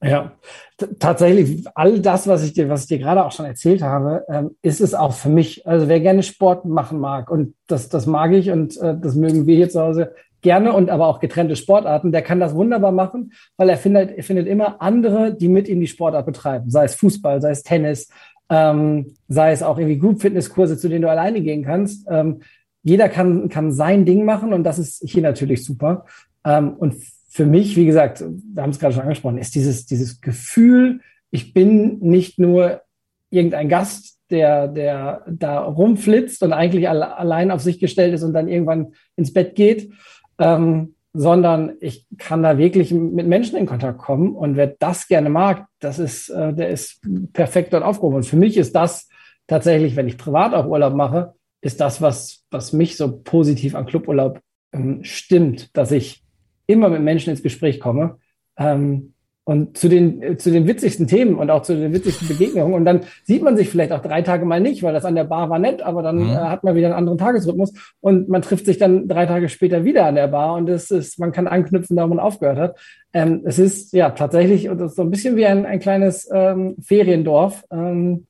Ja, 0.00 0.32
tatsächlich, 1.00 1.66
all 1.74 1.98
das, 1.98 2.28
was 2.28 2.44
ich 2.44 2.52
dir, 2.52 2.68
was 2.68 2.82
ich 2.82 2.88
dir 2.88 2.98
gerade 2.98 3.24
auch 3.24 3.32
schon 3.32 3.46
erzählt 3.46 3.82
habe, 3.82 4.24
ähm, 4.28 4.50
ist 4.62 4.80
es 4.80 4.94
auch 4.94 5.12
für 5.12 5.28
mich. 5.28 5.66
Also 5.66 5.88
wer 5.88 5.98
gerne 5.98 6.22
Sport 6.22 6.66
machen 6.66 7.00
mag 7.00 7.30
und 7.30 7.54
das, 7.66 7.88
das 7.88 8.06
mag 8.06 8.32
ich 8.32 8.50
und 8.50 8.76
äh, 8.76 8.96
das 8.96 9.16
mögen 9.16 9.46
wir 9.48 9.56
hier 9.56 9.70
zu 9.70 9.80
Hause, 9.80 10.14
gerne 10.42 10.72
und 10.72 10.90
aber 10.90 11.06
auch 11.06 11.20
getrennte 11.20 11.56
Sportarten, 11.56 12.12
der 12.12 12.22
kann 12.22 12.40
das 12.40 12.54
wunderbar 12.54 12.92
machen, 12.92 13.32
weil 13.56 13.68
er 13.68 13.76
findet, 13.76 14.16
er 14.16 14.22
findet 14.22 14.46
immer 14.46 14.80
andere, 14.80 15.34
die 15.34 15.48
mit 15.48 15.68
ihm 15.68 15.80
die 15.80 15.86
Sportart 15.86 16.26
betreiben, 16.26 16.70
sei 16.70 16.84
es 16.84 16.94
Fußball, 16.94 17.40
sei 17.40 17.50
es 17.50 17.62
Tennis, 17.62 18.08
ähm, 18.50 19.14
sei 19.28 19.52
es 19.52 19.62
auch 19.62 19.78
irgendwie 19.78 19.98
Group 19.98 20.22
Fitness 20.22 20.50
Kurse, 20.50 20.78
zu 20.78 20.88
denen 20.88 21.02
du 21.02 21.10
alleine 21.10 21.40
gehen 21.40 21.64
kannst. 21.64 22.06
Ähm, 22.10 22.40
jeder 22.82 23.08
kann, 23.08 23.48
kann 23.48 23.72
sein 23.72 24.04
Ding 24.04 24.24
machen 24.24 24.52
und 24.52 24.64
das 24.64 24.78
ist 24.78 25.02
hier 25.04 25.22
natürlich 25.22 25.64
super. 25.64 26.06
Ähm, 26.44 26.74
und 26.74 26.94
für 27.28 27.44
mich, 27.44 27.76
wie 27.76 27.86
gesagt, 27.86 28.24
wir 28.54 28.62
haben 28.62 28.70
es 28.70 28.78
gerade 28.78 28.94
schon 28.94 29.02
angesprochen, 29.02 29.38
ist 29.38 29.54
dieses, 29.54 29.86
dieses 29.86 30.20
Gefühl, 30.20 31.00
ich 31.30 31.52
bin 31.52 31.98
nicht 32.00 32.38
nur 32.38 32.82
irgendein 33.30 33.68
Gast, 33.68 34.18
der, 34.30 34.68
der 34.68 35.24
da 35.28 35.60
rumflitzt 35.60 36.42
und 36.42 36.52
eigentlich 36.52 36.88
allein 36.88 37.50
auf 37.50 37.62
sich 37.62 37.78
gestellt 37.78 38.14
ist 38.14 38.22
und 38.22 38.32
dann 38.32 38.48
irgendwann 38.48 38.92
ins 39.16 39.32
Bett 39.32 39.54
geht, 39.54 39.90
ähm, 40.38 40.94
sondern 41.12 41.72
ich 41.80 42.06
kann 42.18 42.42
da 42.42 42.58
wirklich 42.58 42.92
mit 42.92 43.26
Menschen 43.26 43.56
in 43.56 43.66
Kontakt 43.66 43.98
kommen. 43.98 44.34
Und 44.34 44.56
wer 44.56 44.68
das 44.68 45.08
gerne 45.08 45.30
mag, 45.30 45.66
das 45.80 45.98
ist, 45.98 46.28
äh, 46.28 46.52
der 46.52 46.68
ist 46.68 47.00
perfekt 47.32 47.72
dort 47.72 47.82
aufgehoben. 47.82 48.16
Und 48.16 48.26
für 48.26 48.36
mich 48.36 48.56
ist 48.56 48.74
das 48.74 49.08
tatsächlich, 49.46 49.96
wenn 49.96 50.08
ich 50.08 50.18
privat 50.18 50.54
auch 50.54 50.66
Urlaub 50.66 50.94
mache, 50.94 51.34
ist 51.60 51.80
das, 51.80 52.00
was, 52.00 52.44
was 52.50 52.72
mich 52.72 52.96
so 52.96 53.18
positiv 53.18 53.74
an 53.74 53.86
Cluburlaub 53.86 54.40
ähm, 54.72 55.02
stimmt, 55.02 55.76
dass 55.76 55.90
ich 55.90 56.22
immer 56.66 56.88
mit 56.88 57.02
Menschen 57.02 57.30
ins 57.30 57.42
Gespräch 57.42 57.80
komme. 57.80 58.18
Ähm, 58.56 59.14
und 59.48 59.78
zu 59.78 59.88
den, 59.88 60.22
äh, 60.22 60.36
zu 60.36 60.50
den 60.50 60.66
witzigsten 60.66 61.06
Themen 61.06 61.36
und 61.36 61.50
auch 61.50 61.62
zu 61.62 61.74
den 61.74 61.94
witzigsten 61.94 62.28
Begegnungen. 62.28 62.74
Und 62.74 62.84
dann 62.84 63.00
sieht 63.24 63.42
man 63.42 63.56
sich 63.56 63.70
vielleicht 63.70 63.92
auch 63.92 64.02
drei 64.02 64.20
Tage 64.20 64.44
mal 64.44 64.60
nicht, 64.60 64.82
weil 64.82 64.92
das 64.92 65.06
an 65.06 65.14
der 65.14 65.24
Bar 65.24 65.48
war 65.48 65.58
nett, 65.58 65.80
aber 65.80 66.02
dann 66.02 66.18
mhm. 66.18 66.32
äh, 66.32 66.34
hat 66.34 66.64
man 66.64 66.74
wieder 66.74 66.88
einen 66.88 66.96
anderen 66.96 67.16
Tagesrhythmus 67.16 67.72
und 68.00 68.28
man 68.28 68.42
trifft 68.42 68.66
sich 68.66 68.76
dann 68.76 69.08
drei 69.08 69.24
Tage 69.24 69.48
später 69.48 69.84
wieder 69.84 70.04
an 70.04 70.16
der 70.16 70.28
Bar 70.28 70.56
und 70.56 70.68
es 70.68 70.90
ist, 70.90 71.18
man 71.18 71.32
kann 71.32 71.48
anknüpfen, 71.48 71.96
da 71.96 72.04
wo 72.04 72.08
man 72.08 72.18
aufgehört 72.18 72.58
hat. 72.58 72.78
Ähm, 73.14 73.40
es 73.46 73.58
ist 73.58 73.94
ja 73.94 74.10
tatsächlich 74.10 74.68
so 74.88 75.00
ein 75.00 75.10
bisschen 75.10 75.36
wie 75.36 75.46
ein, 75.46 75.64
ein 75.64 75.80
kleines 75.80 76.28
ähm, 76.30 76.76
Feriendorf. 76.82 77.64
Ähm, 77.72 78.26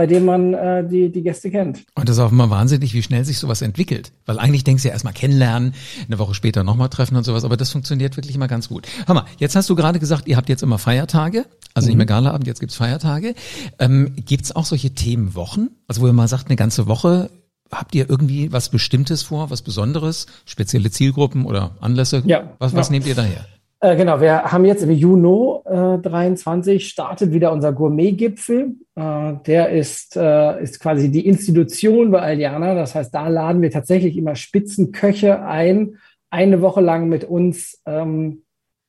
bei 0.00 0.06
dem 0.06 0.24
man 0.24 0.54
äh, 0.54 0.88
die, 0.88 1.12
die 1.12 1.20
Gäste 1.20 1.50
kennt. 1.50 1.84
Und 1.94 2.08
das 2.08 2.16
ist 2.16 2.22
auch 2.22 2.32
immer 2.32 2.48
wahnsinnig, 2.48 2.94
wie 2.94 3.02
schnell 3.02 3.22
sich 3.26 3.38
sowas 3.38 3.60
entwickelt. 3.60 4.12
Weil 4.24 4.38
eigentlich 4.38 4.64
denkst 4.64 4.82
du 4.82 4.88
ja 4.88 4.94
erstmal 4.94 5.12
kennenlernen, 5.12 5.74
eine 6.06 6.18
Woche 6.18 6.32
später 6.32 6.64
nochmal 6.64 6.88
treffen 6.88 7.16
und 7.16 7.24
sowas, 7.24 7.44
aber 7.44 7.58
das 7.58 7.70
funktioniert 7.70 8.16
wirklich 8.16 8.34
immer 8.34 8.48
ganz 8.48 8.70
gut. 8.70 8.86
Hör 9.04 9.14
mal, 9.14 9.26
jetzt 9.36 9.56
hast 9.56 9.68
du 9.68 9.74
gerade 9.74 9.98
gesagt, 9.98 10.26
ihr 10.26 10.38
habt 10.38 10.48
jetzt 10.48 10.62
immer 10.62 10.78
Feiertage, 10.78 11.44
also 11.74 11.84
mhm. 11.84 11.90
nicht 11.90 11.96
mehr 11.98 12.06
Galaabend, 12.06 12.46
jetzt 12.46 12.60
gibt's 12.60 12.76
Feiertage. 12.76 13.34
Ähm, 13.78 14.14
gibt's 14.16 14.56
auch 14.56 14.64
solche 14.64 14.92
Themenwochen? 14.94 15.68
Also 15.86 16.00
wo 16.00 16.06
ihr 16.06 16.14
mal 16.14 16.28
sagt, 16.28 16.46
eine 16.46 16.56
ganze 16.56 16.86
Woche, 16.86 17.28
habt 17.70 17.94
ihr 17.94 18.08
irgendwie 18.08 18.50
was 18.50 18.70
Bestimmtes 18.70 19.22
vor, 19.22 19.50
was 19.50 19.60
Besonderes, 19.60 20.28
spezielle 20.46 20.90
Zielgruppen 20.90 21.44
oder 21.44 21.76
Anlässe? 21.82 22.22
Ja. 22.24 22.54
Was, 22.58 22.74
was 22.74 22.88
ja. 22.88 22.92
nehmt 22.92 23.06
ihr 23.06 23.14
daher? 23.14 23.44
Äh, 23.82 23.96
genau, 23.96 24.20
wir 24.20 24.44
haben 24.44 24.66
jetzt 24.66 24.82
im 24.82 24.90
Juni 24.90 25.60
äh, 25.64 25.98
23 25.98 26.86
startet 26.86 27.32
wieder 27.32 27.50
unser 27.50 27.72
Gourmet-Gipfel. 27.72 28.74
Äh, 28.94 29.32
der 29.46 29.70
ist, 29.70 30.16
äh, 30.16 30.62
ist 30.62 30.80
quasi 30.80 31.10
die 31.10 31.26
Institution 31.26 32.10
bei 32.10 32.20
Aldiana. 32.20 32.74
Das 32.74 32.94
heißt, 32.94 33.14
da 33.14 33.28
laden 33.28 33.62
wir 33.62 33.70
tatsächlich 33.70 34.18
immer 34.18 34.36
Spitzenköche 34.36 35.42
ein, 35.42 35.96
eine 36.28 36.60
Woche 36.60 36.82
lang 36.82 37.08
mit 37.08 37.24
uns 37.24 37.80
ähm, 37.86 38.42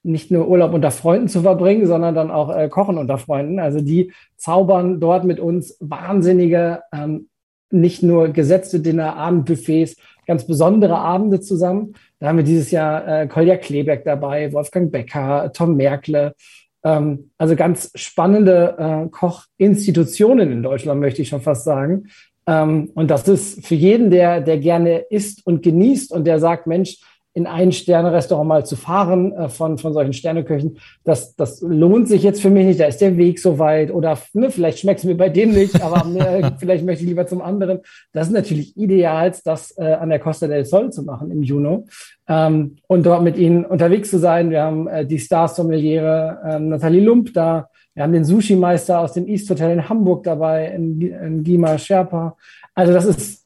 nicht 0.03 0.29
nur 0.29 0.49
Urlaub 0.49 0.73
unter 0.73 0.91
Freunden 0.91 1.29
zu 1.29 1.41
verbringen, 1.41 1.85
sondern 1.85 2.13
dann 2.13 2.29
auch 2.29 2.53
äh, 2.53 2.67
Kochen 2.67 2.97
unter 2.97 3.17
Freunden. 3.17 3.59
Also 3.59 3.79
die 3.79 4.11
zaubern 4.35 4.99
dort 4.99 5.23
mit 5.23 5.39
uns 5.39 5.77
wahnsinnige 5.79 6.81
ähm, 6.91 7.29
nicht 7.69 8.03
nur 8.03 8.27
gesetzte 8.29 8.81
Dinner, 8.81 9.15
Abendbuffets, 9.15 9.95
ganz 10.27 10.45
besondere 10.45 10.97
Abende 10.97 11.39
zusammen. 11.39 11.93
Da 12.21 12.27
haben 12.27 12.37
wir 12.37 12.43
dieses 12.43 12.69
Jahr 12.69 13.07
äh, 13.07 13.27
Kolja 13.27 13.57
Kleberg 13.57 14.03
dabei, 14.03 14.53
Wolfgang 14.53 14.91
Becker, 14.91 15.51
Tom 15.53 15.75
Merkle. 15.75 16.35
Ähm, 16.83 17.31
also 17.39 17.55
ganz 17.55 17.91
spannende 17.95 18.75
äh, 18.77 19.09
Kochinstitutionen 19.09 20.51
in 20.51 20.61
Deutschland, 20.61 21.01
möchte 21.01 21.23
ich 21.23 21.29
schon 21.29 21.41
fast 21.41 21.63
sagen. 21.63 22.09
Ähm, 22.45 22.91
und 22.93 23.09
das 23.09 23.27
ist 23.27 23.65
für 23.65 23.73
jeden, 23.73 24.11
der, 24.11 24.39
der 24.39 24.59
gerne 24.59 24.99
isst 25.09 25.43
und 25.47 25.63
genießt 25.63 26.11
und 26.11 26.25
der 26.25 26.39
sagt, 26.39 26.67
Mensch, 26.67 26.99
in 27.33 27.47
ein 27.47 27.71
Sterne-Restaurant 27.71 28.47
mal 28.47 28.65
zu 28.65 28.75
fahren 28.75 29.31
äh, 29.31 29.49
von, 29.49 29.77
von 29.77 29.93
solchen 29.93 30.13
Sterneköchen, 30.13 30.77
das, 31.03 31.35
das 31.35 31.61
lohnt 31.61 32.07
sich 32.07 32.23
jetzt 32.23 32.41
für 32.41 32.49
mich 32.49 32.65
nicht, 32.65 32.79
da 32.79 32.85
ist 32.85 32.99
der 32.99 33.17
Weg 33.17 33.39
so 33.39 33.57
weit 33.57 33.91
oder 33.91 34.17
ne, 34.33 34.51
vielleicht 34.51 34.79
schmeckt 34.79 34.99
es 34.99 35.05
mir 35.05 35.15
bei 35.15 35.29
dem 35.29 35.51
nicht, 35.51 35.81
aber 35.81 36.05
äh, 36.19 36.51
vielleicht 36.59 36.85
möchte 36.85 37.03
ich 37.03 37.09
lieber 37.09 37.27
zum 37.27 37.41
anderen. 37.41 37.79
Das 38.11 38.27
ist 38.27 38.33
natürlich 38.33 38.75
ideal, 38.75 39.31
das 39.45 39.77
äh, 39.77 39.93
an 39.93 40.09
der 40.09 40.19
Costa 40.19 40.47
del 40.47 40.65
Sol 40.65 40.91
zu 40.91 41.03
machen 41.03 41.31
im 41.31 41.43
Juni 41.43 41.83
ähm, 42.27 42.77
und 42.87 43.05
dort 43.05 43.23
mit 43.23 43.37
ihnen 43.37 43.65
unterwegs 43.65 44.09
zu 44.09 44.19
sein. 44.19 44.49
Wir 44.49 44.63
haben 44.63 44.87
äh, 44.87 45.05
die 45.05 45.19
Star-Sommeliere 45.19 46.39
äh, 46.43 46.59
Nathalie 46.59 47.01
Lump 47.01 47.33
da, 47.33 47.69
wir 47.93 48.03
haben 48.03 48.13
den 48.13 48.23
Sushi-Meister 48.23 48.99
aus 48.99 49.13
dem 49.13 49.27
East 49.27 49.49
Hotel 49.49 49.71
in 49.71 49.89
Hamburg 49.89 50.23
dabei, 50.23 50.67
in, 50.67 51.01
in 51.01 51.43
Gima 51.43 51.77
Sherpa. 51.77 52.37
Also 52.73 52.93
das 52.93 53.05
ist 53.05 53.40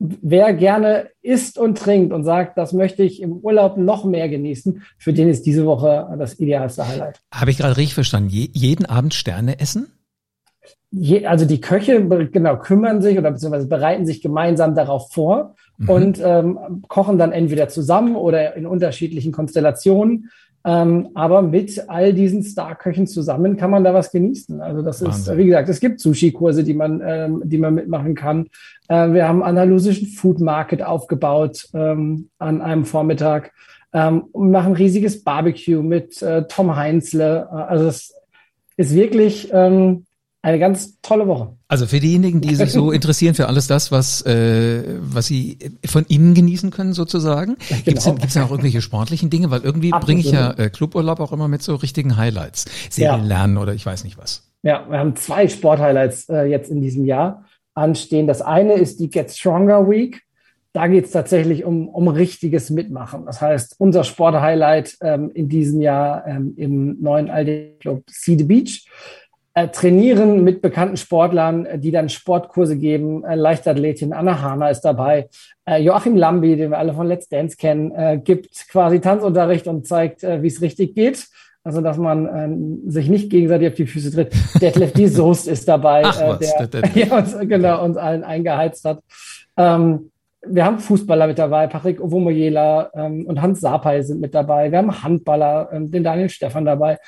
wer 0.00 0.54
gerne 0.54 1.10
isst 1.20 1.58
und 1.58 1.76
trinkt 1.76 2.12
und 2.12 2.24
sagt, 2.24 2.56
das 2.56 2.72
möchte 2.72 3.02
ich 3.02 3.20
im 3.20 3.32
Urlaub 3.32 3.76
noch 3.76 4.04
mehr 4.04 4.28
genießen, 4.28 4.82
für 4.98 5.12
den 5.12 5.28
ist 5.28 5.44
diese 5.44 5.66
Woche 5.66 6.08
das 6.18 6.40
idealste 6.40 6.88
Highlight. 6.88 7.20
Habe 7.32 7.50
ich 7.50 7.58
gerade 7.58 7.76
richtig 7.76 7.94
verstanden? 7.94 8.30
Je, 8.30 8.48
jeden 8.52 8.86
Abend 8.86 9.12
Sterne 9.12 9.60
essen? 9.60 9.88
Je, 10.90 11.26
also 11.26 11.44
die 11.44 11.60
Köche 11.60 12.04
genau 12.32 12.56
kümmern 12.56 13.02
sich 13.02 13.18
oder 13.18 13.30
beziehungsweise 13.30 13.68
bereiten 13.68 14.06
sich 14.06 14.22
gemeinsam 14.22 14.74
darauf 14.74 15.12
vor 15.12 15.54
mhm. 15.76 15.88
und 15.88 16.20
ähm, 16.24 16.82
kochen 16.88 17.18
dann 17.18 17.30
entweder 17.30 17.68
zusammen 17.68 18.16
oder 18.16 18.56
in 18.56 18.66
unterschiedlichen 18.66 19.32
Konstellationen. 19.32 20.30
Ähm, 20.64 21.08
aber 21.14 21.40
mit 21.40 21.88
all 21.88 22.12
diesen 22.12 22.42
Starköchen 22.42 23.06
zusammen 23.06 23.56
kann 23.56 23.70
man 23.70 23.82
da 23.82 23.94
was 23.94 24.12
genießen. 24.12 24.60
Also 24.60 24.82
das 24.82 25.02
Wahnsinn. 25.02 25.32
ist, 25.32 25.38
wie 25.38 25.46
gesagt, 25.46 25.68
es 25.70 25.80
gibt 25.80 26.00
Sushi-Kurse, 26.00 26.64
die 26.64 26.74
man, 26.74 27.00
ähm, 27.04 27.42
die 27.44 27.58
man 27.58 27.74
mitmachen 27.74 28.14
kann. 28.14 28.46
Äh, 28.88 29.12
wir 29.12 29.26
haben 29.26 29.42
andalusischen 29.42 30.08
Food 30.08 30.40
Market 30.40 30.82
aufgebaut 30.82 31.66
ähm, 31.72 32.28
an 32.38 32.60
einem 32.60 32.84
Vormittag 32.84 33.52
ähm, 33.94 34.24
und 34.32 34.50
machen 34.50 34.74
riesiges 34.74 35.24
Barbecue 35.24 35.82
mit 35.82 36.20
äh, 36.20 36.46
Tom 36.46 36.76
Heinzle. 36.76 37.48
Äh, 37.50 37.54
also 37.54 37.86
es 37.86 38.14
ist 38.76 38.94
wirklich 38.94 39.50
ähm, 39.52 40.04
eine 40.42 40.58
ganz 40.58 41.00
tolle 41.02 41.26
Woche. 41.26 41.56
Also 41.68 41.86
für 41.86 42.00
diejenigen, 42.00 42.40
die 42.40 42.54
sich 42.54 42.72
so 42.72 42.90
interessieren 42.92 43.34
für 43.34 43.46
alles 43.46 43.66
das, 43.66 43.92
was 43.92 44.22
äh, 44.22 44.98
was 45.00 45.26
sie 45.26 45.58
von 45.86 46.04
innen 46.06 46.34
genießen 46.34 46.70
können 46.70 46.94
sozusagen, 46.94 47.56
genau. 47.68 47.80
gibt 47.84 47.98
es 47.98 48.04
gibt's 48.04 48.34
denn 48.34 48.42
auch 48.42 48.50
irgendwelche 48.50 48.80
sportlichen 48.80 49.28
Dinge? 49.28 49.50
Weil 49.50 49.60
irgendwie 49.60 49.90
bringe 49.90 50.20
ich 50.20 50.30
ja 50.30 50.52
äh, 50.52 50.70
Cluburlaub 50.70 51.20
auch 51.20 51.32
immer 51.32 51.48
mit 51.48 51.62
so 51.62 51.74
richtigen 51.74 52.16
Highlights, 52.16 52.64
Serien 52.88 53.22
ja. 53.22 53.26
lernen 53.26 53.58
oder 53.58 53.74
ich 53.74 53.84
weiß 53.84 54.04
nicht 54.04 54.16
was. 54.16 54.50
Ja, 54.62 54.86
wir 54.88 54.98
haben 54.98 55.16
zwei 55.16 55.48
Sporthighlights 55.48 56.28
äh, 56.28 56.44
jetzt 56.44 56.70
in 56.70 56.80
diesem 56.80 57.04
Jahr 57.04 57.44
anstehen. 57.74 58.26
Das 58.26 58.42
eine 58.42 58.74
ist 58.74 59.00
die 59.00 59.10
Get 59.10 59.30
Stronger 59.30 59.88
Week. 59.88 60.22
Da 60.72 60.86
geht 60.86 61.06
es 61.06 61.10
tatsächlich 61.10 61.64
um, 61.64 61.88
um 61.88 62.08
richtiges 62.08 62.70
Mitmachen. 62.70 63.26
Das 63.26 63.40
heißt, 63.40 63.74
unser 63.78 64.04
Sporthighlight 64.04 64.96
ähm, 65.02 65.30
in 65.34 65.48
diesem 65.48 65.80
Jahr 65.80 66.26
ähm, 66.26 66.54
im 66.56 67.00
neuen 67.00 67.28
Aldi 67.28 67.76
Club 67.80 68.04
See 68.08 68.38
the 68.38 68.44
Beach 68.44 68.86
trainieren 69.68 70.44
mit 70.44 70.62
bekannten 70.62 70.96
Sportlern, 70.96 71.66
äh, 71.66 71.78
die 71.78 71.90
dann 71.90 72.08
Sportkurse 72.08 72.76
geben. 72.76 73.24
Äh, 73.24 73.34
Leichtathletin 73.34 74.12
Anna 74.12 74.40
Hahner 74.40 74.70
ist 74.70 74.82
dabei. 74.82 75.28
Äh, 75.64 75.82
Joachim 75.82 76.16
Lambi, 76.16 76.56
den 76.56 76.70
wir 76.70 76.78
alle 76.78 76.94
von 76.94 77.06
Let's 77.06 77.28
Dance 77.28 77.56
kennen, 77.56 77.92
äh, 77.92 78.20
gibt 78.22 78.68
quasi 78.68 79.00
Tanzunterricht 79.00 79.66
und 79.66 79.86
zeigt, 79.86 80.22
äh, 80.22 80.42
wie 80.42 80.48
es 80.48 80.62
richtig 80.62 80.94
geht. 80.94 81.26
Also, 81.62 81.82
dass 81.82 81.98
man 81.98 82.86
äh, 82.86 82.90
sich 82.90 83.10
nicht 83.10 83.28
gegenseitig 83.28 83.68
auf 83.68 83.74
die 83.74 83.86
Füße 83.86 84.12
tritt. 84.12 84.32
Detlef 84.62 84.92
die 84.92 85.08
Soest 85.08 85.46
ist 85.46 85.68
dabei, 85.68 86.02
Ach, 86.04 86.20
äh, 86.20 86.38
der, 86.38 86.66
der 86.68 86.90
ja, 86.94 87.18
uns, 87.18 87.36
genau, 87.38 87.84
uns 87.84 87.96
allen 87.98 88.24
eingeheizt 88.24 88.84
hat. 88.84 89.00
Ähm, 89.58 90.10
wir 90.46 90.64
haben 90.64 90.78
Fußballer 90.78 91.26
mit 91.26 91.38
dabei, 91.38 91.66
Patrick 91.66 92.00
Ovomoyela 92.00 92.90
ähm, 92.94 93.26
und 93.26 93.42
Hans 93.42 93.60
Sapai 93.60 94.00
sind 94.02 94.20
mit 94.20 94.34
dabei. 94.34 94.70
Wir 94.70 94.78
haben 94.78 95.02
Handballer, 95.02 95.68
ähm, 95.72 95.90
den 95.90 96.02
Daniel 96.02 96.30
Stefan 96.30 96.64
dabei. 96.64 96.98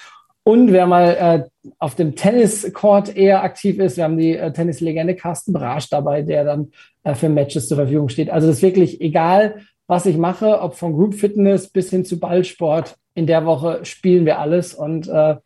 Und 0.45 0.73
wer 0.73 0.87
mal 0.87 1.49
äh, 1.63 1.71
auf 1.79 1.95
dem 1.95 2.17
Tenniscourt 2.17 3.17
eher 3.17 3.45
aktiv 3.45 3.79
ist, 3.79 3.97
wir 3.97 4.05
haben 4.05 4.19
die 4.19 4.37
äh, 4.37 4.53
Tennislegende 4.53 5.15
Carsten 5.15 5.53
Brasch 5.53 5.89
dabei, 5.89 6.23
der 6.23 6.45
dann 6.45 6.73
äh, 7.05 7.15
für 7.15 7.29
Matches 7.29 7.69
zur 7.69 7.77
Verfügung 7.77 8.09
steht. 8.09 8.31
Also 8.31 8.49
das 8.49 8.57
ist 8.57 8.63
wirklich 8.63 9.01
egal, 9.01 9.61
was 9.87 10.07
ich 10.07 10.17
mache, 10.17 10.61
ob 10.61 10.75
von 10.75 10.95
Group 10.95 11.15
Fitness 11.15 11.69
bis 11.69 11.91
hin 11.91 12.05
zu 12.05 12.19
Ballsport. 12.19 12.97
In 13.15 13.27
der 13.27 13.45
Woche 13.45 13.85
spielen 13.85 14.27
wir 14.27 14.41
alles 14.41 14.75
und 14.75 15.07
äh, 15.09 15.37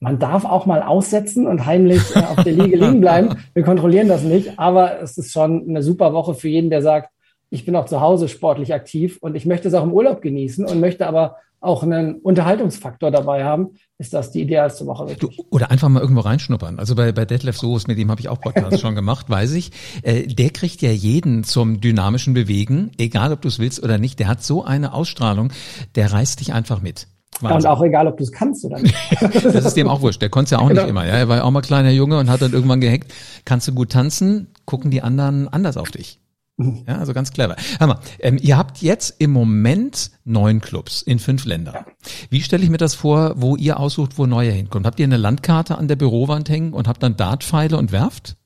man 0.00 0.18
darf 0.18 0.44
auch 0.44 0.66
mal 0.66 0.82
aussetzen 0.82 1.46
und 1.46 1.64
heimlich 1.64 2.14
äh, 2.14 2.20
auf 2.20 2.42
der 2.44 2.52
Liege 2.52 2.76
liegen 2.76 3.00
bleiben. 3.00 3.30
Wir 3.54 3.62
kontrollieren 3.62 4.08
das 4.08 4.22
nicht, 4.22 4.58
aber 4.58 5.00
es 5.00 5.16
ist 5.16 5.32
schon 5.32 5.68
eine 5.68 5.82
super 5.82 6.12
Woche 6.12 6.34
für 6.34 6.48
jeden, 6.48 6.70
der 6.70 6.82
sagt, 6.82 7.10
ich 7.50 7.64
bin 7.64 7.76
auch 7.76 7.86
zu 7.86 8.00
Hause 8.00 8.28
sportlich 8.28 8.74
aktiv 8.74 9.18
und 9.20 9.34
ich 9.34 9.46
möchte 9.46 9.68
es 9.68 9.74
auch 9.74 9.84
im 9.84 9.92
Urlaub 9.92 10.20
genießen 10.20 10.66
und 10.66 10.80
möchte 10.80 11.06
aber 11.06 11.36
auch 11.60 11.82
einen 11.82 12.16
Unterhaltungsfaktor 12.16 13.10
dabei 13.10 13.44
haben, 13.44 13.70
ist 13.98 14.14
das 14.14 14.30
die 14.30 14.42
idealste 14.42 14.86
Woche. 14.86 15.16
Du, 15.18 15.28
oder 15.50 15.70
einfach 15.70 15.88
mal 15.88 16.00
irgendwo 16.00 16.20
reinschnuppern. 16.20 16.78
Also 16.78 16.94
bei, 16.94 17.10
bei 17.10 17.24
Detlef 17.24 17.58
Soos, 17.58 17.88
mit 17.88 17.98
dem 17.98 18.10
habe 18.10 18.20
ich 18.20 18.28
auch 18.28 18.40
Podcasts 18.40 18.80
schon 18.80 18.94
gemacht, 18.94 19.28
weiß 19.28 19.54
ich. 19.54 19.72
Äh, 20.02 20.28
der 20.28 20.50
kriegt 20.50 20.82
ja 20.82 20.90
jeden 20.90 21.42
zum 21.42 21.80
dynamischen 21.80 22.32
Bewegen, 22.32 22.92
egal 22.96 23.32
ob 23.32 23.40
du 23.40 23.48
es 23.48 23.58
willst 23.58 23.82
oder 23.82 23.98
nicht. 23.98 24.20
Der 24.20 24.28
hat 24.28 24.42
so 24.42 24.64
eine 24.64 24.94
Ausstrahlung, 24.94 25.52
der 25.96 26.12
reißt 26.12 26.38
dich 26.38 26.52
einfach 26.52 26.80
mit. 26.80 27.08
Wahnsinn. 27.40 27.70
Und 27.70 27.76
auch 27.76 27.82
egal, 27.82 28.06
ob 28.06 28.16
du 28.16 28.22
es 28.22 28.32
kannst 28.32 28.64
oder 28.64 28.78
nicht. 28.78 28.94
das 29.20 29.44
ist 29.44 29.76
dem 29.76 29.88
auch 29.88 30.00
wurscht. 30.00 30.22
Der 30.22 30.28
konnte 30.28 30.46
es 30.46 30.50
ja 30.52 30.58
auch 30.58 30.68
genau. 30.68 30.82
nicht 30.82 30.90
immer. 30.90 31.06
Ja, 31.06 31.14
er 31.14 31.28
war 31.28 31.38
ja 31.38 31.44
auch 31.44 31.50
mal 31.50 31.60
kleiner 31.60 31.90
Junge 31.90 32.18
und 32.18 32.30
hat 32.30 32.42
dann 32.42 32.52
irgendwann 32.52 32.80
gehackt. 32.80 33.12
Kannst 33.44 33.66
du 33.66 33.74
gut 33.74 33.90
tanzen? 33.90 34.48
Gucken 34.64 34.90
die 34.90 35.02
anderen 35.02 35.48
anders 35.48 35.76
auf 35.76 35.90
dich. 35.90 36.20
Ja, 36.58 36.98
also 36.98 37.14
ganz 37.14 37.32
clever. 37.32 37.54
Mal, 37.78 38.00
ähm, 38.18 38.36
ihr 38.40 38.58
habt 38.58 38.78
jetzt 38.78 39.20
im 39.20 39.30
Moment 39.30 40.10
neun 40.24 40.60
Clubs 40.60 41.02
in 41.02 41.20
fünf 41.20 41.44
Ländern. 41.44 41.84
Wie 42.30 42.40
stelle 42.40 42.64
ich 42.64 42.70
mir 42.70 42.78
das 42.78 42.96
vor, 42.96 43.34
wo 43.36 43.54
ihr 43.54 43.78
aussucht, 43.78 44.18
wo 44.18 44.26
neuer 44.26 44.50
hinkommt? 44.50 44.84
Habt 44.84 44.98
ihr 44.98 45.06
eine 45.06 45.18
Landkarte 45.18 45.78
an 45.78 45.86
der 45.86 45.94
Bürowand 45.94 46.48
hängen 46.48 46.72
und 46.72 46.88
habt 46.88 47.02
dann 47.02 47.16
Dartpfeile 47.16 47.76
und 47.76 47.92
werft? 47.92 48.36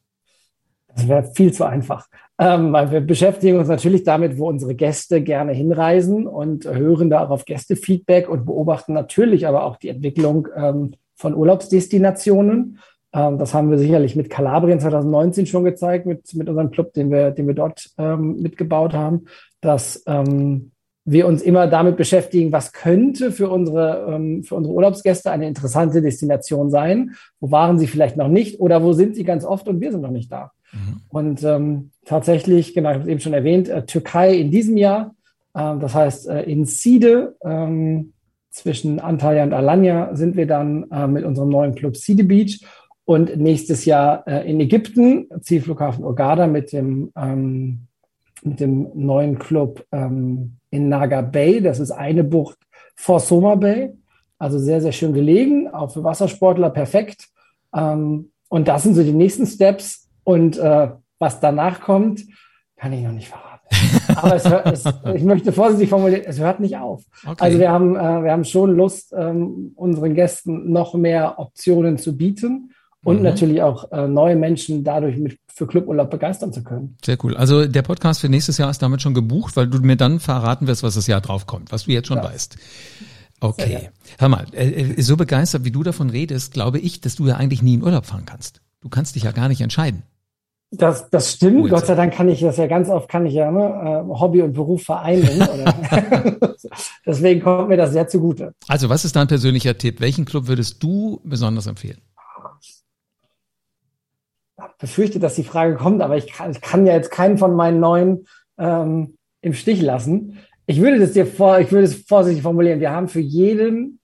Das 0.94 1.08
wäre 1.08 1.24
viel 1.34 1.52
zu 1.52 1.64
einfach. 1.64 2.06
Ähm, 2.38 2.72
weil 2.72 2.90
wir 2.90 3.00
beschäftigen 3.00 3.58
uns 3.58 3.68
natürlich 3.68 4.04
damit, 4.04 4.36
wo 4.36 4.48
unsere 4.48 4.74
Gäste 4.74 5.22
gerne 5.22 5.52
hinreisen 5.52 6.26
und 6.26 6.66
hören 6.66 7.08
da 7.08 7.24
auch 7.24 7.30
auf 7.30 7.46
Gästefeedback 7.46 8.28
und 8.28 8.44
beobachten 8.44 8.92
natürlich 8.92 9.46
aber 9.46 9.64
auch 9.64 9.76
die 9.76 9.88
Entwicklung 9.88 10.48
ähm, 10.54 10.94
von 11.14 11.34
Urlaubsdestinationen 11.34 12.78
das 13.12 13.52
haben 13.52 13.70
wir 13.70 13.78
sicherlich 13.78 14.16
mit 14.16 14.30
Kalabrien 14.30 14.80
2019 14.80 15.46
schon 15.46 15.64
gezeigt, 15.64 16.06
mit, 16.06 16.34
mit 16.34 16.48
unserem 16.48 16.70
Club, 16.70 16.94
den 16.94 17.10
wir, 17.10 17.30
den 17.30 17.46
wir 17.46 17.54
dort 17.54 17.90
ähm, 17.98 18.40
mitgebaut 18.40 18.94
haben, 18.94 19.26
dass 19.60 20.02
ähm, 20.06 20.72
wir 21.04 21.26
uns 21.26 21.42
immer 21.42 21.66
damit 21.66 21.96
beschäftigen, 21.96 22.52
was 22.52 22.72
könnte 22.72 23.32
für 23.32 23.50
unsere, 23.50 24.06
ähm, 24.08 24.44
für 24.44 24.54
unsere 24.54 24.74
Urlaubsgäste 24.74 25.30
eine 25.30 25.48
interessante 25.48 26.00
Destination 26.00 26.70
sein. 26.70 27.12
Wo 27.40 27.50
waren 27.50 27.78
sie 27.78 27.86
vielleicht 27.86 28.16
noch 28.16 28.28
nicht 28.28 28.60
oder 28.60 28.82
wo 28.82 28.92
sind 28.92 29.16
sie 29.16 29.24
ganz 29.24 29.44
oft 29.44 29.68
und 29.68 29.80
wir 29.80 29.90
sind 29.90 30.02
noch 30.02 30.10
nicht 30.10 30.30
da. 30.30 30.52
Mhm. 30.72 31.00
Und 31.08 31.42
ähm, 31.42 31.90
tatsächlich, 32.04 32.72
genau, 32.72 32.90
ich 32.90 32.94
habe 32.94 33.04
es 33.04 33.10
eben 33.10 33.20
schon 33.20 33.34
erwähnt, 33.34 33.68
äh, 33.68 33.84
Türkei 33.84 34.34
in 34.36 34.50
diesem 34.50 34.76
Jahr, 34.76 35.14
äh, 35.54 35.76
das 35.78 35.94
heißt 35.94 36.28
äh, 36.28 36.42
in 36.44 36.66
Side, 36.66 37.36
ähm, 37.44 38.12
zwischen 38.50 39.00
Antalya 39.00 39.44
und 39.44 39.54
Alanya 39.54 40.14
sind 40.14 40.36
wir 40.36 40.46
dann 40.46 40.90
äh, 40.90 41.06
mit 41.06 41.24
unserem 41.24 41.48
neuen 41.48 41.74
Club 41.74 41.96
Side 41.96 42.24
Beach 42.24 42.60
und 43.04 43.36
nächstes 43.36 43.84
Jahr 43.84 44.26
äh, 44.26 44.48
in 44.48 44.60
Ägypten, 44.60 45.28
Zielflughafen 45.40 46.04
Ogada 46.04 46.46
mit 46.46 46.72
dem, 46.72 47.12
ähm, 47.16 47.86
mit 48.42 48.60
dem 48.60 48.88
neuen 48.94 49.38
Club 49.38 49.84
ähm, 49.92 50.56
in 50.70 50.88
Naga 50.88 51.20
Bay. 51.20 51.60
Das 51.60 51.80
ist 51.80 51.90
eine 51.90 52.24
Bucht 52.24 52.58
vor 52.94 53.20
Soma 53.20 53.56
Bay. 53.56 53.92
Also 54.38 54.58
sehr, 54.58 54.80
sehr 54.80 54.92
schön 54.92 55.12
gelegen, 55.12 55.68
auch 55.68 55.92
für 55.92 56.04
Wassersportler 56.04 56.70
perfekt. 56.70 57.28
Ähm, 57.74 58.30
und 58.48 58.68
das 58.68 58.84
sind 58.84 58.94
so 58.94 59.02
die 59.02 59.12
nächsten 59.12 59.46
Steps. 59.46 60.08
Und 60.24 60.58
äh, 60.58 60.88
was 61.18 61.40
danach 61.40 61.80
kommt, 61.80 62.22
kann 62.76 62.92
ich 62.92 63.02
noch 63.02 63.12
nicht 63.12 63.28
verraten. 63.28 63.66
Aber 64.16 64.36
es 64.36 64.48
hört, 64.48 64.66
es, 64.66 64.84
ich 65.14 65.22
möchte 65.22 65.52
vorsichtig 65.52 65.88
formulieren, 65.88 66.22
es 66.26 66.38
hört 66.38 66.60
nicht 66.60 66.76
auf. 66.76 67.04
Okay. 67.24 67.36
Also 67.38 67.58
wir 67.58 67.70
haben, 67.70 67.96
äh, 67.96 68.24
wir 68.24 68.32
haben 68.32 68.44
schon 68.44 68.76
Lust, 68.76 69.12
ähm, 69.16 69.72
unseren 69.74 70.14
Gästen 70.14 70.70
noch 70.70 70.94
mehr 70.94 71.38
Optionen 71.38 71.98
zu 71.98 72.16
bieten 72.16 72.72
und 73.04 73.18
mhm. 73.18 73.22
natürlich 73.22 73.62
auch 73.62 73.90
äh, 73.92 74.06
neue 74.06 74.36
Menschen 74.36 74.84
dadurch 74.84 75.16
mit 75.16 75.38
für 75.54 75.66
Cluburlaub 75.66 76.10
begeistern 76.10 76.52
zu 76.52 76.62
können. 76.62 76.96
Sehr 77.04 77.18
cool. 77.22 77.36
Also 77.36 77.66
der 77.66 77.82
Podcast 77.82 78.20
für 78.20 78.28
nächstes 78.28 78.58
Jahr 78.58 78.70
ist 78.70 78.80
damit 78.80 79.02
schon 79.02 79.12
gebucht, 79.12 79.56
weil 79.56 79.66
du 79.66 79.78
mir 79.80 79.96
dann 79.96 80.18
verraten 80.18 80.66
wirst, 80.66 80.82
was 80.82 80.94
das 80.94 81.06
Jahr 81.06 81.20
drauf 81.20 81.46
kommt, 81.46 81.72
was 81.72 81.84
du 81.84 81.92
jetzt 81.92 82.08
schon 82.08 82.18
ja. 82.18 82.24
weißt. 82.24 82.56
Okay. 83.40 83.90
Hör 84.18 84.28
mal, 84.28 84.46
äh, 84.52 84.68
äh, 84.68 85.02
so 85.02 85.16
begeistert, 85.16 85.64
wie 85.64 85.72
du 85.72 85.82
davon 85.82 86.10
redest, 86.10 86.54
glaube 86.54 86.78
ich, 86.78 87.00
dass 87.00 87.16
du 87.16 87.26
ja 87.26 87.36
eigentlich 87.36 87.60
nie 87.60 87.74
in 87.74 87.82
Urlaub 87.82 88.06
fahren 88.06 88.24
kannst. 88.24 88.60
Du 88.80 88.88
kannst 88.88 89.14
dich 89.14 89.24
ja 89.24 89.32
gar 89.32 89.48
nicht 89.48 89.60
entscheiden. 89.60 90.04
Das, 90.70 91.10
das 91.10 91.32
stimmt. 91.32 91.68
Gott 91.68 91.86
sei 91.86 91.94
Dank 91.94 92.14
kann 92.14 92.30
ich 92.30 92.40
das 92.40 92.56
ja 92.56 92.66
ganz 92.66 92.88
oft, 92.88 93.08
kann 93.10 93.26
ich 93.26 93.34
ja 93.34 93.50
ne, 93.50 94.06
äh, 94.08 94.18
Hobby 94.18 94.40
und 94.40 94.54
Beruf 94.54 94.84
vereinen. 94.84 95.28
Deswegen 97.06 97.42
kommt 97.42 97.68
mir 97.68 97.76
das 97.76 97.92
sehr 97.92 98.08
zugute. 98.08 98.54
Also, 98.68 98.88
was 98.88 99.04
ist 99.04 99.14
dein 99.14 99.28
persönlicher 99.28 99.76
Tipp? 99.76 100.00
Welchen 100.00 100.24
Club 100.24 100.46
würdest 100.46 100.82
du 100.82 101.20
besonders 101.24 101.66
empfehlen? 101.66 101.98
Ich 104.82 104.88
befürchte, 104.88 105.20
dass 105.20 105.36
die 105.36 105.44
Frage 105.44 105.76
kommt, 105.76 106.02
aber 106.02 106.16
ich 106.16 106.26
kann, 106.32 106.50
ich 106.50 106.60
kann 106.60 106.86
ja 106.86 106.94
jetzt 106.94 107.12
keinen 107.12 107.38
von 107.38 107.54
meinen 107.54 107.78
neuen 107.78 108.26
ähm, 108.58 109.14
im 109.40 109.52
Stich 109.54 109.80
lassen. 109.80 110.38
Ich 110.66 110.80
würde 110.80 110.98
das 110.98 111.12
dir 111.12 111.24
vor, 111.24 111.60
ich 111.60 111.70
würde 111.70 111.84
es 111.84 112.02
vorsichtig 112.02 112.42
formulieren. 112.42 112.80
Wir 112.80 112.90
haben 112.90 113.06
für 113.06 113.20
jeden 113.20 114.00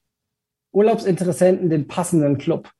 Urlaubsinteressenten 0.72 1.68
den 1.68 1.88
passenden 1.88 2.38
Club. 2.38 2.70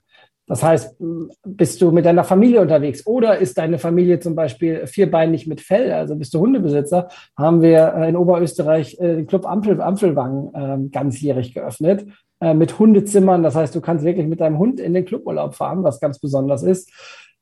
Das 0.47 0.63
heißt, 0.63 0.97
bist 1.45 1.83
du 1.83 1.91
mit 1.91 2.07
deiner 2.07 2.23
Familie 2.23 2.61
unterwegs 2.61 3.05
oder 3.05 3.39
ist 3.39 3.59
deine 3.59 3.79
Familie 3.79 4.21
zum 4.21 4.37
Beispiel 4.37 4.87
vierbeinig 4.87 5.49
mit 5.49 5.61
Fell, 5.61 5.93
also 5.93 6.15
bist 6.15 6.33
du 6.33 6.39
Hundebesitzer, 6.39 7.09
haben 7.37 7.63
wir 7.63 7.95
äh, 7.95 8.09
in 8.09 8.17
Oberösterreich 8.17 8.99
äh, 8.99 9.17
den 9.17 9.27
Club 9.27 9.45
Ampel, 9.45 9.81
Ampelwang 9.81 10.53
ähm, 10.55 10.91
ganzjährig 10.91 11.53
geöffnet 11.53 12.07
äh, 12.41 12.55
mit 12.55 12.79
Hundezimmern. 12.79 13.43
Das 13.43 13.57
heißt, 13.57 13.75
du 13.75 13.81
kannst 13.81 14.05
wirklich 14.05 14.27
mit 14.27 14.41
deinem 14.41 14.59
Hund 14.59 14.81
in 14.81 14.95
den 14.95 15.05
Cluburlaub 15.05 15.55
fahren, 15.55 15.83
was 15.83 16.01
ganz 16.01 16.19
besonders 16.19 16.63
ist. 16.63 16.91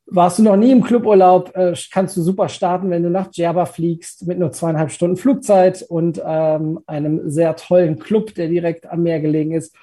Warst 0.09 0.39
du 0.39 0.45
noch 0.45 0.57
nie 0.57 0.71
im 0.71 0.85
Cluburlaub, 0.85 1.53
kannst 1.93 2.17
du 2.17 2.23
super 2.23 2.49
starten, 2.49 2.91
wenn 2.91 3.03
du 3.03 3.11
nach 3.11 3.27
Djerba 3.27 3.67
fliegst 3.67 4.27
mit 4.27 4.39
nur 4.39 4.53
zweieinhalb 4.53 4.93
Stunden 4.93 5.17
Flugzeit 5.17 5.83
und 5.83 6.23
ähm, 6.25 6.79
einem 6.87 7.29
sehr 7.29 7.57
tollen 7.57 7.99
Club, 7.99 8.35
der 8.35 8.47
direkt 8.47 8.89
am 8.89 9.03
Meer 9.03 9.21
gelegen 9.21 9.53
ist. 9.53 9.75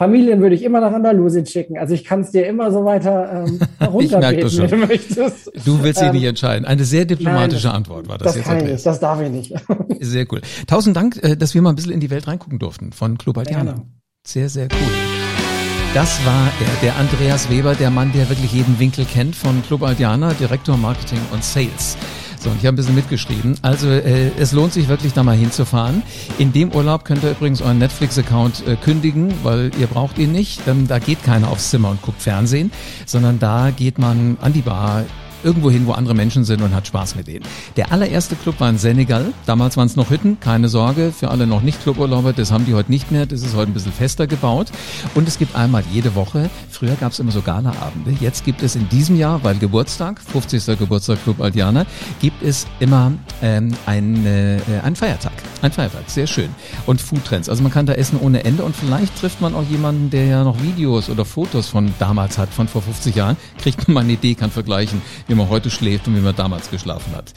Familien 0.00 0.40
würde 0.40 0.54
ich 0.54 0.62
immer 0.62 0.80
nach 0.80 0.94
Andalusien 0.94 1.44
schicken. 1.44 1.76
Also 1.76 1.92
ich 1.92 2.04
kann 2.04 2.22
es 2.22 2.30
dir 2.30 2.46
immer 2.46 2.72
so 2.72 2.86
weiter 2.86 3.44
ähm, 3.46 3.60
runterbeten, 3.86 4.58
wenn 4.58 4.70
du 4.70 4.86
möchtest. 4.86 5.50
Du 5.66 5.82
willst 5.82 6.00
dich 6.00 6.08
ähm, 6.08 6.14
nicht 6.14 6.24
entscheiden. 6.24 6.64
Eine 6.64 6.84
sehr 6.84 7.04
diplomatische 7.04 7.66
nein, 7.66 7.76
Antwort 7.76 8.08
war 8.08 8.16
das, 8.16 8.28
das 8.28 8.36
jetzt. 8.36 8.44
Kann 8.46 8.58
ich 8.60 8.72
nicht, 8.72 8.86
das 8.86 8.98
darf 8.98 9.20
ich 9.20 9.30
nicht. 9.30 9.54
Sehr 10.00 10.24
cool. 10.32 10.40
Tausend 10.66 10.96
Dank, 10.96 11.22
äh, 11.22 11.36
dass 11.36 11.54
wir 11.54 11.60
mal 11.60 11.68
ein 11.68 11.76
bisschen 11.76 11.92
in 11.92 12.00
die 12.00 12.08
Welt 12.08 12.26
reingucken 12.26 12.58
durften 12.58 12.92
von 12.92 13.18
Club 13.18 13.36
Altiana. 13.36 13.82
Sehr, 14.26 14.48
sehr 14.48 14.68
cool. 14.72 15.49
Das 15.92 16.24
war 16.24 16.46
er, 16.46 16.82
der 16.82 16.96
Andreas 16.96 17.50
Weber, 17.50 17.74
der 17.74 17.90
Mann, 17.90 18.12
der 18.12 18.28
wirklich 18.28 18.52
jeden 18.52 18.78
Winkel 18.78 19.04
kennt 19.04 19.34
von 19.34 19.60
Club 19.64 19.82
Aldiana, 19.82 20.34
Direktor 20.34 20.76
Marketing 20.76 21.18
und 21.32 21.42
Sales. 21.42 21.96
So, 22.38 22.48
und 22.48 22.58
ich 22.58 22.66
habe 22.66 22.74
ein 22.74 22.76
bisschen 22.76 22.94
mitgeschrieben. 22.94 23.56
Also 23.60 23.88
äh, 23.88 24.30
es 24.38 24.52
lohnt 24.52 24.72
sich 24.72 24.86
wirklich 24.86 25.14
da 25.14 25.24
mal 25.24 25.36
hinzufahren. 25.36 26.04
In 26.38 26.52
dem 26.52 26.72
Urlaub 26.72 27.04
könnt 27.04 27.24
ihr 27.24 27.32
übrigens 27.32 27.60
euren 27.60 27.78
Netflix-Account 27.78 28.68
äh, 28.68 28.76
kündigen, 28.76 29.34
weil 29.42 29.72
ihr 29.80 29.88
braucht 29.88 30.16
ihn 30.18 30.30
nicht. 30.30 30.60
Ähm, 30.68 30.86
da 30.86 31.00
geht 31.00 31.24
keiner 31.24 31.48
aufs 31.48 31.70
Zimmer 31.70 31.90
und 31.90 32.00
guckt 32.02 32.22
Fernsehen, 32.22 32.70
sondern 33.04 33.40
da 33.40 33.70
geht 33.70 33.98
man 33.98 34.38
an 34.40 34.52
die 34.52 34.62
Bar, 34.62 35.04
irgendwo 35.44 35.70
hin, 35.70 35.86
wo 35.86 35.92
andere 35.92 36.14
Menschen 36.14 36.44
sind 36.44 36.62
und 36.62 36.74
hat 36.74 36.86
Spaß 36.86 37.14
mit 37.16 37.26
denen. 37.26 37.44
Der 37.76 37.92
allererste 37.92 38.36
Club 38.36 38.60
war 38.60 38.68
in 38.68 38.78
Senegal. 38.78 39.32
Damals 39.46 39.76
waren 39.76 39.86
es 39.86 39.96
noch 39.96 40.10
Hütten. 40.10 40.38
Keine 40.40 40.68
Sorge, 40.68 41.12
für 41.16 41.30
alle 41.30 41.46
noch 41.46 41.62
nicht 41.62 41.82
Cluburlauber, 41.82 42.32
das 42.32 42.52
haben 42.52 42.66
die 42.66 42.74
heute 42.74 42.90
nicht 42.90 43.10
mehr. 43.10 43.26
Das 43.26 43.42
ist 43.42 43.54
heute 43.54 43.70
ein 43.70 43.74
bisschen 43.74 43.92
fester 43.92 44.26
gebaut. 44.26 44.68
Und 45.14 45.28
es 45.28 45.38
gibt 45.38 45.54
einmal 45.56 45.82
jede 45.92 46.14
Woche, 46.14 46.50
früher 46.70 46.94
gab 46.94 47.12
es 47.12 47.18
immer 47.18 47.32
so 47.32 47.42
Galaabende, 47.42 48.16
jetzt 48.20 48.44
gibt 48.44 48.62
es 48.62 48.76
in 48.76 48.88
diesem 48.88 49.16
Jahr, 49.16 49.42
weil 49.44 49.56
Geburtstag, 49.56 50.20
50. 50.20 50.78
Geburtstag 50.78 51.22
Club 51.24 51.40
Aldiana, 51.40 51.86
gibt 52.20 52.42
es 52.42 52.66
immer 52.78 53.12
ähm, 53.42 53.72
ein, 53.86 54.26
äh, 54.26 54.58
ein 54.82 54.96
Feiertag. 54.96 55.32
Ein 55.62 55.72
Feiertag, 55.72 56.08
sehr 56.08 56.26
schön. 56.26 56.48
Und 56.86 57.00
Foodtrends. 57.00 57.48
Also 57.48 57.62
man 57.62 57.70
kann 57.72 57.86
da 57.86 57.92
essen 57.92 58.18
ohne 58.20 58.44
Ende 58.44 58.62
und 58.62 58.74
vielleicht 58.74 59.18
trifft 59.18 59.40
man 59.40 59.54
auch 59.54 59.64
jemanden, 59.64 60.10
der 60.10 60.26
ja 60.26 60.44
noch 60.44 60.62
Videos 60.62 61.10
oder 61.10 61.24
Fotos 61.24 61.68
von 61.68 61.92
damals 61.98 62.38
hat, 62.38 62.48
von 62.48 62.66
vor 62.66 62.82
50 62.82 63.14
Jahren, 63.14 63.36
kriegt 63.58 63.86
man 63.86 63.94
mal 63.94 64.00
eine 64.00 64.12
Idee, 64.12 64.34
kann 64.34 64.50
vergleichen, 64.50 65.02
wie 65.30 65.34
man 65.36 65.48
heute 65.48 65.70
schläft 65.70 66.08
und 66.08 66.16
wie 66.16 66.20
man 66.20 66.34
damals 66.34 66.70
geschlafen 66.70 67.14
hat. 67.14 67.32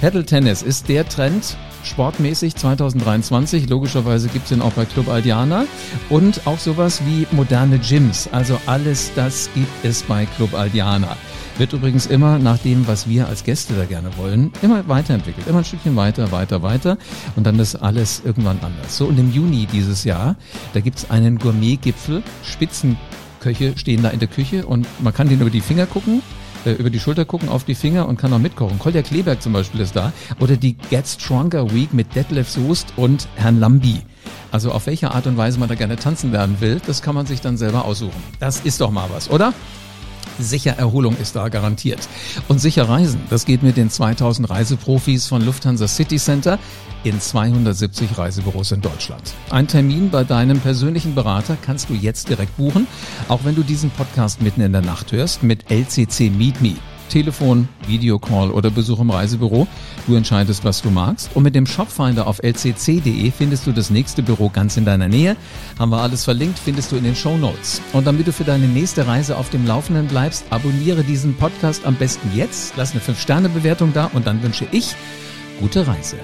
Paddle 0.00 0.24
Tennis 0.24 0.62
ist 0.62 0.88
der 0.88 1.08
Trend 1.08 1.56
sportmäßig 1.84 2.54
2023. 2.54 3.68
Logischerweise 3.68 4.28
gibt 4.28 4.44
es 4.44 4.50
den 4.50 4.62
auch 4.62 4.72
bei 4.72 4.84
Club 4.84 5.08
Aldiana 5.08 5.64
und 6.08 6.46
auch 6.46 6.58
sowas 6.58 7.02
wie 7.04 7.26
moderne 7.32 7.80
Gyms. 7.80 8.28
Also 8.30 8.60
alles 8.66 9.10
das 9.16 9.50
gibt 9.54 9.84
es 9.84 10.04
bei 10.04 10.26
Club 10.36 10.54
Aldiana. 10.54 11.16
Wird 11.58 11.72
übrigens 11.72 12.06
immer 12.06 12.38
nach 12.38 12.58
dem, 12.58 12.86
was 12.86 13.08
wir 13.08 13.26
als 13.26 13.42
Gäste 13.42 13.74
da 13.74 13.84
gerne 13.84 14.16
wollen, 14.16 14.52
immer 14.62 14.86
weiterentwickelt. 14.88 15.46
Immer 15.48 15.58
ein 15.58 15.64
Stückchen 15.64 15.96
weiter, 15.96 16.30
weiter, 16.30 16.62
weiter. 16.62 16.96
Und 17.34 17.44
dann 17.44 17.58
ist 17.58 17.74
alles 17.74 18.22
irgendwann 18.24 18.60
anders. 18.62 18.96
So, 18.96 19.06
und 19.06 19.18
im 19.18 19.32
Juni 19.32 19.66
dieses 19.66 20.04
Jahr, 20.04 20.36
da 20.74 20.80
gibt 20.80 20.98
es 20.98 21.10
einen 21.10 21.38
Gourmet-Gipfel. 21.38 22.22
Spitzenköche 22.44 23.76
stehen 23.76 24.02
da 24.02 24.10
in 24.10 24.20
der 24.20 24.28
Küche 24.28 24.64
und 24.64 24.86
man 25.00 25.12
kann 25.12 25.28
denen 25.28 25.42
über 25.42 25.50
die 25.50 25.60
Finger 25.60 25.86
gucken 25.86 26.22
äh, 26.64 26.72
über 26.72 26.90
die 26.90 27.00
Schulter 27.00 27.24
gucken, 27.24 27.48
auf 27.48 27.64
die 27.64 27.74
Finger 27.74 28.08
und 28.08 28.16
kann 28.16 28.32
auch 28.32 28.38
mitkochen. 28.38 28.78
Kolja 28.78 29.02
Kleberg 29.02 29.42
zum 29.42 29.52
Beispiel 29.52 29.80
ist 29.80 29.96
da. 29.96 30.12
Oder 30.40 30.56
die 30.56 30.74
Get 30.74 31.06
Stronger 31.06 31.72
Week 31.72 31.92
mit 31.92 32.14
Detlef 32.14 32.50
Soest 32.50 32.92
und 32.96 33.28
Herrn 33.36 33.60
Lambi. 33.60 34.02
Also 34.50 34.70
auf 34.70 34.86
welche 34.86 35.10
Art 35.12 35.26
und 35.26 35.36
Weise 35.36 35.58
man 35.58 35.68
da 35.68 35.74
gerne 35.74 35.96
tanzen 35.96 36.32
lernen 36.32 36.56
will, 36.60 36.80
das 36.86 37.02
kann 37.02 37.14
man 37.14 37.26
sich 37.26 37.40
dann 37.40 37.56
selber 37.56 37.84
aussuchen. 37.84 38.22
Das 38.38 38.60
ist 38.60 38.80
doch 38.80 38.90
mal 38.90 39.08
was, 39.12 39.30
oder? 39.30 39.52
Sicher 40.38 40.72
Erholung 40.72 41.16
ist 41.16 41.36
da 41.36 41.48
garantiert. 41.48 42.08
Und 42.48 42.60
sicher 42.60 42.88
Reisen, 42.88 43.20
das 43.30 43.44
geht 43.44 43.62
mit 43.62 43.76
den 43.76 43.90
2000 43.90 44.48
Reiseprofis 44.48 45.26
von 45.26 45.44
Lufthansa 45.44 45.88
City 45.88 46.16
Center 46.16 46.58
in 47.04 47.20
270 47.20 48.16
Reisebüros 48.16 48.72
in 48.72 48.80
Deutschland. 48.80 49.34
Ein 49.50 49.68
Termin 49.68 50.10
bei 50.10 50.24
deinem 50.24 50.60
persönlichen 50.60 51.14
Berater 51.14 51.56
kannst 51.60 51.90
du 51.90 51.94
jetzt 51.94 52.28
direkt 52.28 52.56
buchen, 52.56 52.86
auch 53.28 53.44
wenn 53.44 53.54
du 53.54 53.62
diesen 53.62 53.90
Podcast 53.90 54.40
mitten 54.40 54.60
in 54.60 54.72
der 54.72 54.82
Nacht 54.82 55.12
hörst 55.12 55.42
mit 55.42 55.70
LCC 55.70 56.30
Meet 56.30 56.60
Me. 56.62 56.76
Telefon, 57.12 57.68
Videocall 57.86 58.50
oder 58.50 58.70
Besuch 58.70 58.98
im 58.98 59.10
Reisebüro. 59.10 59.66
Du 60.06 60.14
entscheidest, 60.14 60.64
was 60.64 60.80
du 60.80 60.90
magst. 60.90 61.30
Und 61.34 61.42
mit 61.42 61.54
dem 61.54 61.66
Shopfinder 61.66 62.26
auf 62.26 62.42
lcc.de 62.42 63.30
findest 63.30 63.66
du 63.66 63.72
das 63.72 63.90
nächste 63.90 64.22
Büro 64.22 64.48
ganz 64.48 64.78
in 64.78 64.86
deiner 64.86 65.08
Nähe. 65.08 65.36
Haben 65.78 65.90
wir 65.90 65.98
alles 65.98 66.24
verlinkt, 66.24 66.58
findest 66.58 66.90
du 66.90 66.96
in 66.96 67.04
den 67.04 67.14
Show 67.14 67.36
Notes. 67.36 67.82
Und 67.92 68.06
damit 68.06 68.26
du 68.26 68.32
für 68.32 68.44
deine 68.44 68.66
nächste 68.66 69.06
Reise 69.06 69.36
auf 69.36 69.50
dem 69.50 69.66
Laufenden 69.66 70.08
bleibst, 70.08 70.46
abonniere 70.48 71.04
diesen 71.04 71.34
Podcast 71.34 71.84
am 71.84 71.96
besten 71.96 72.30
jetzt. 72.34 72.72
Lass 72.76 72.92
eine 72.92 73.02
5-Sterne-Bewertung 73.02 73.92
da 73.92 74.06
und 74.14 74.26
dann 74.26 74.42
wünsche 74.42 74.66
ich 74.72 74.96
gute 75.60 75.86
Reise. 75.86 76.16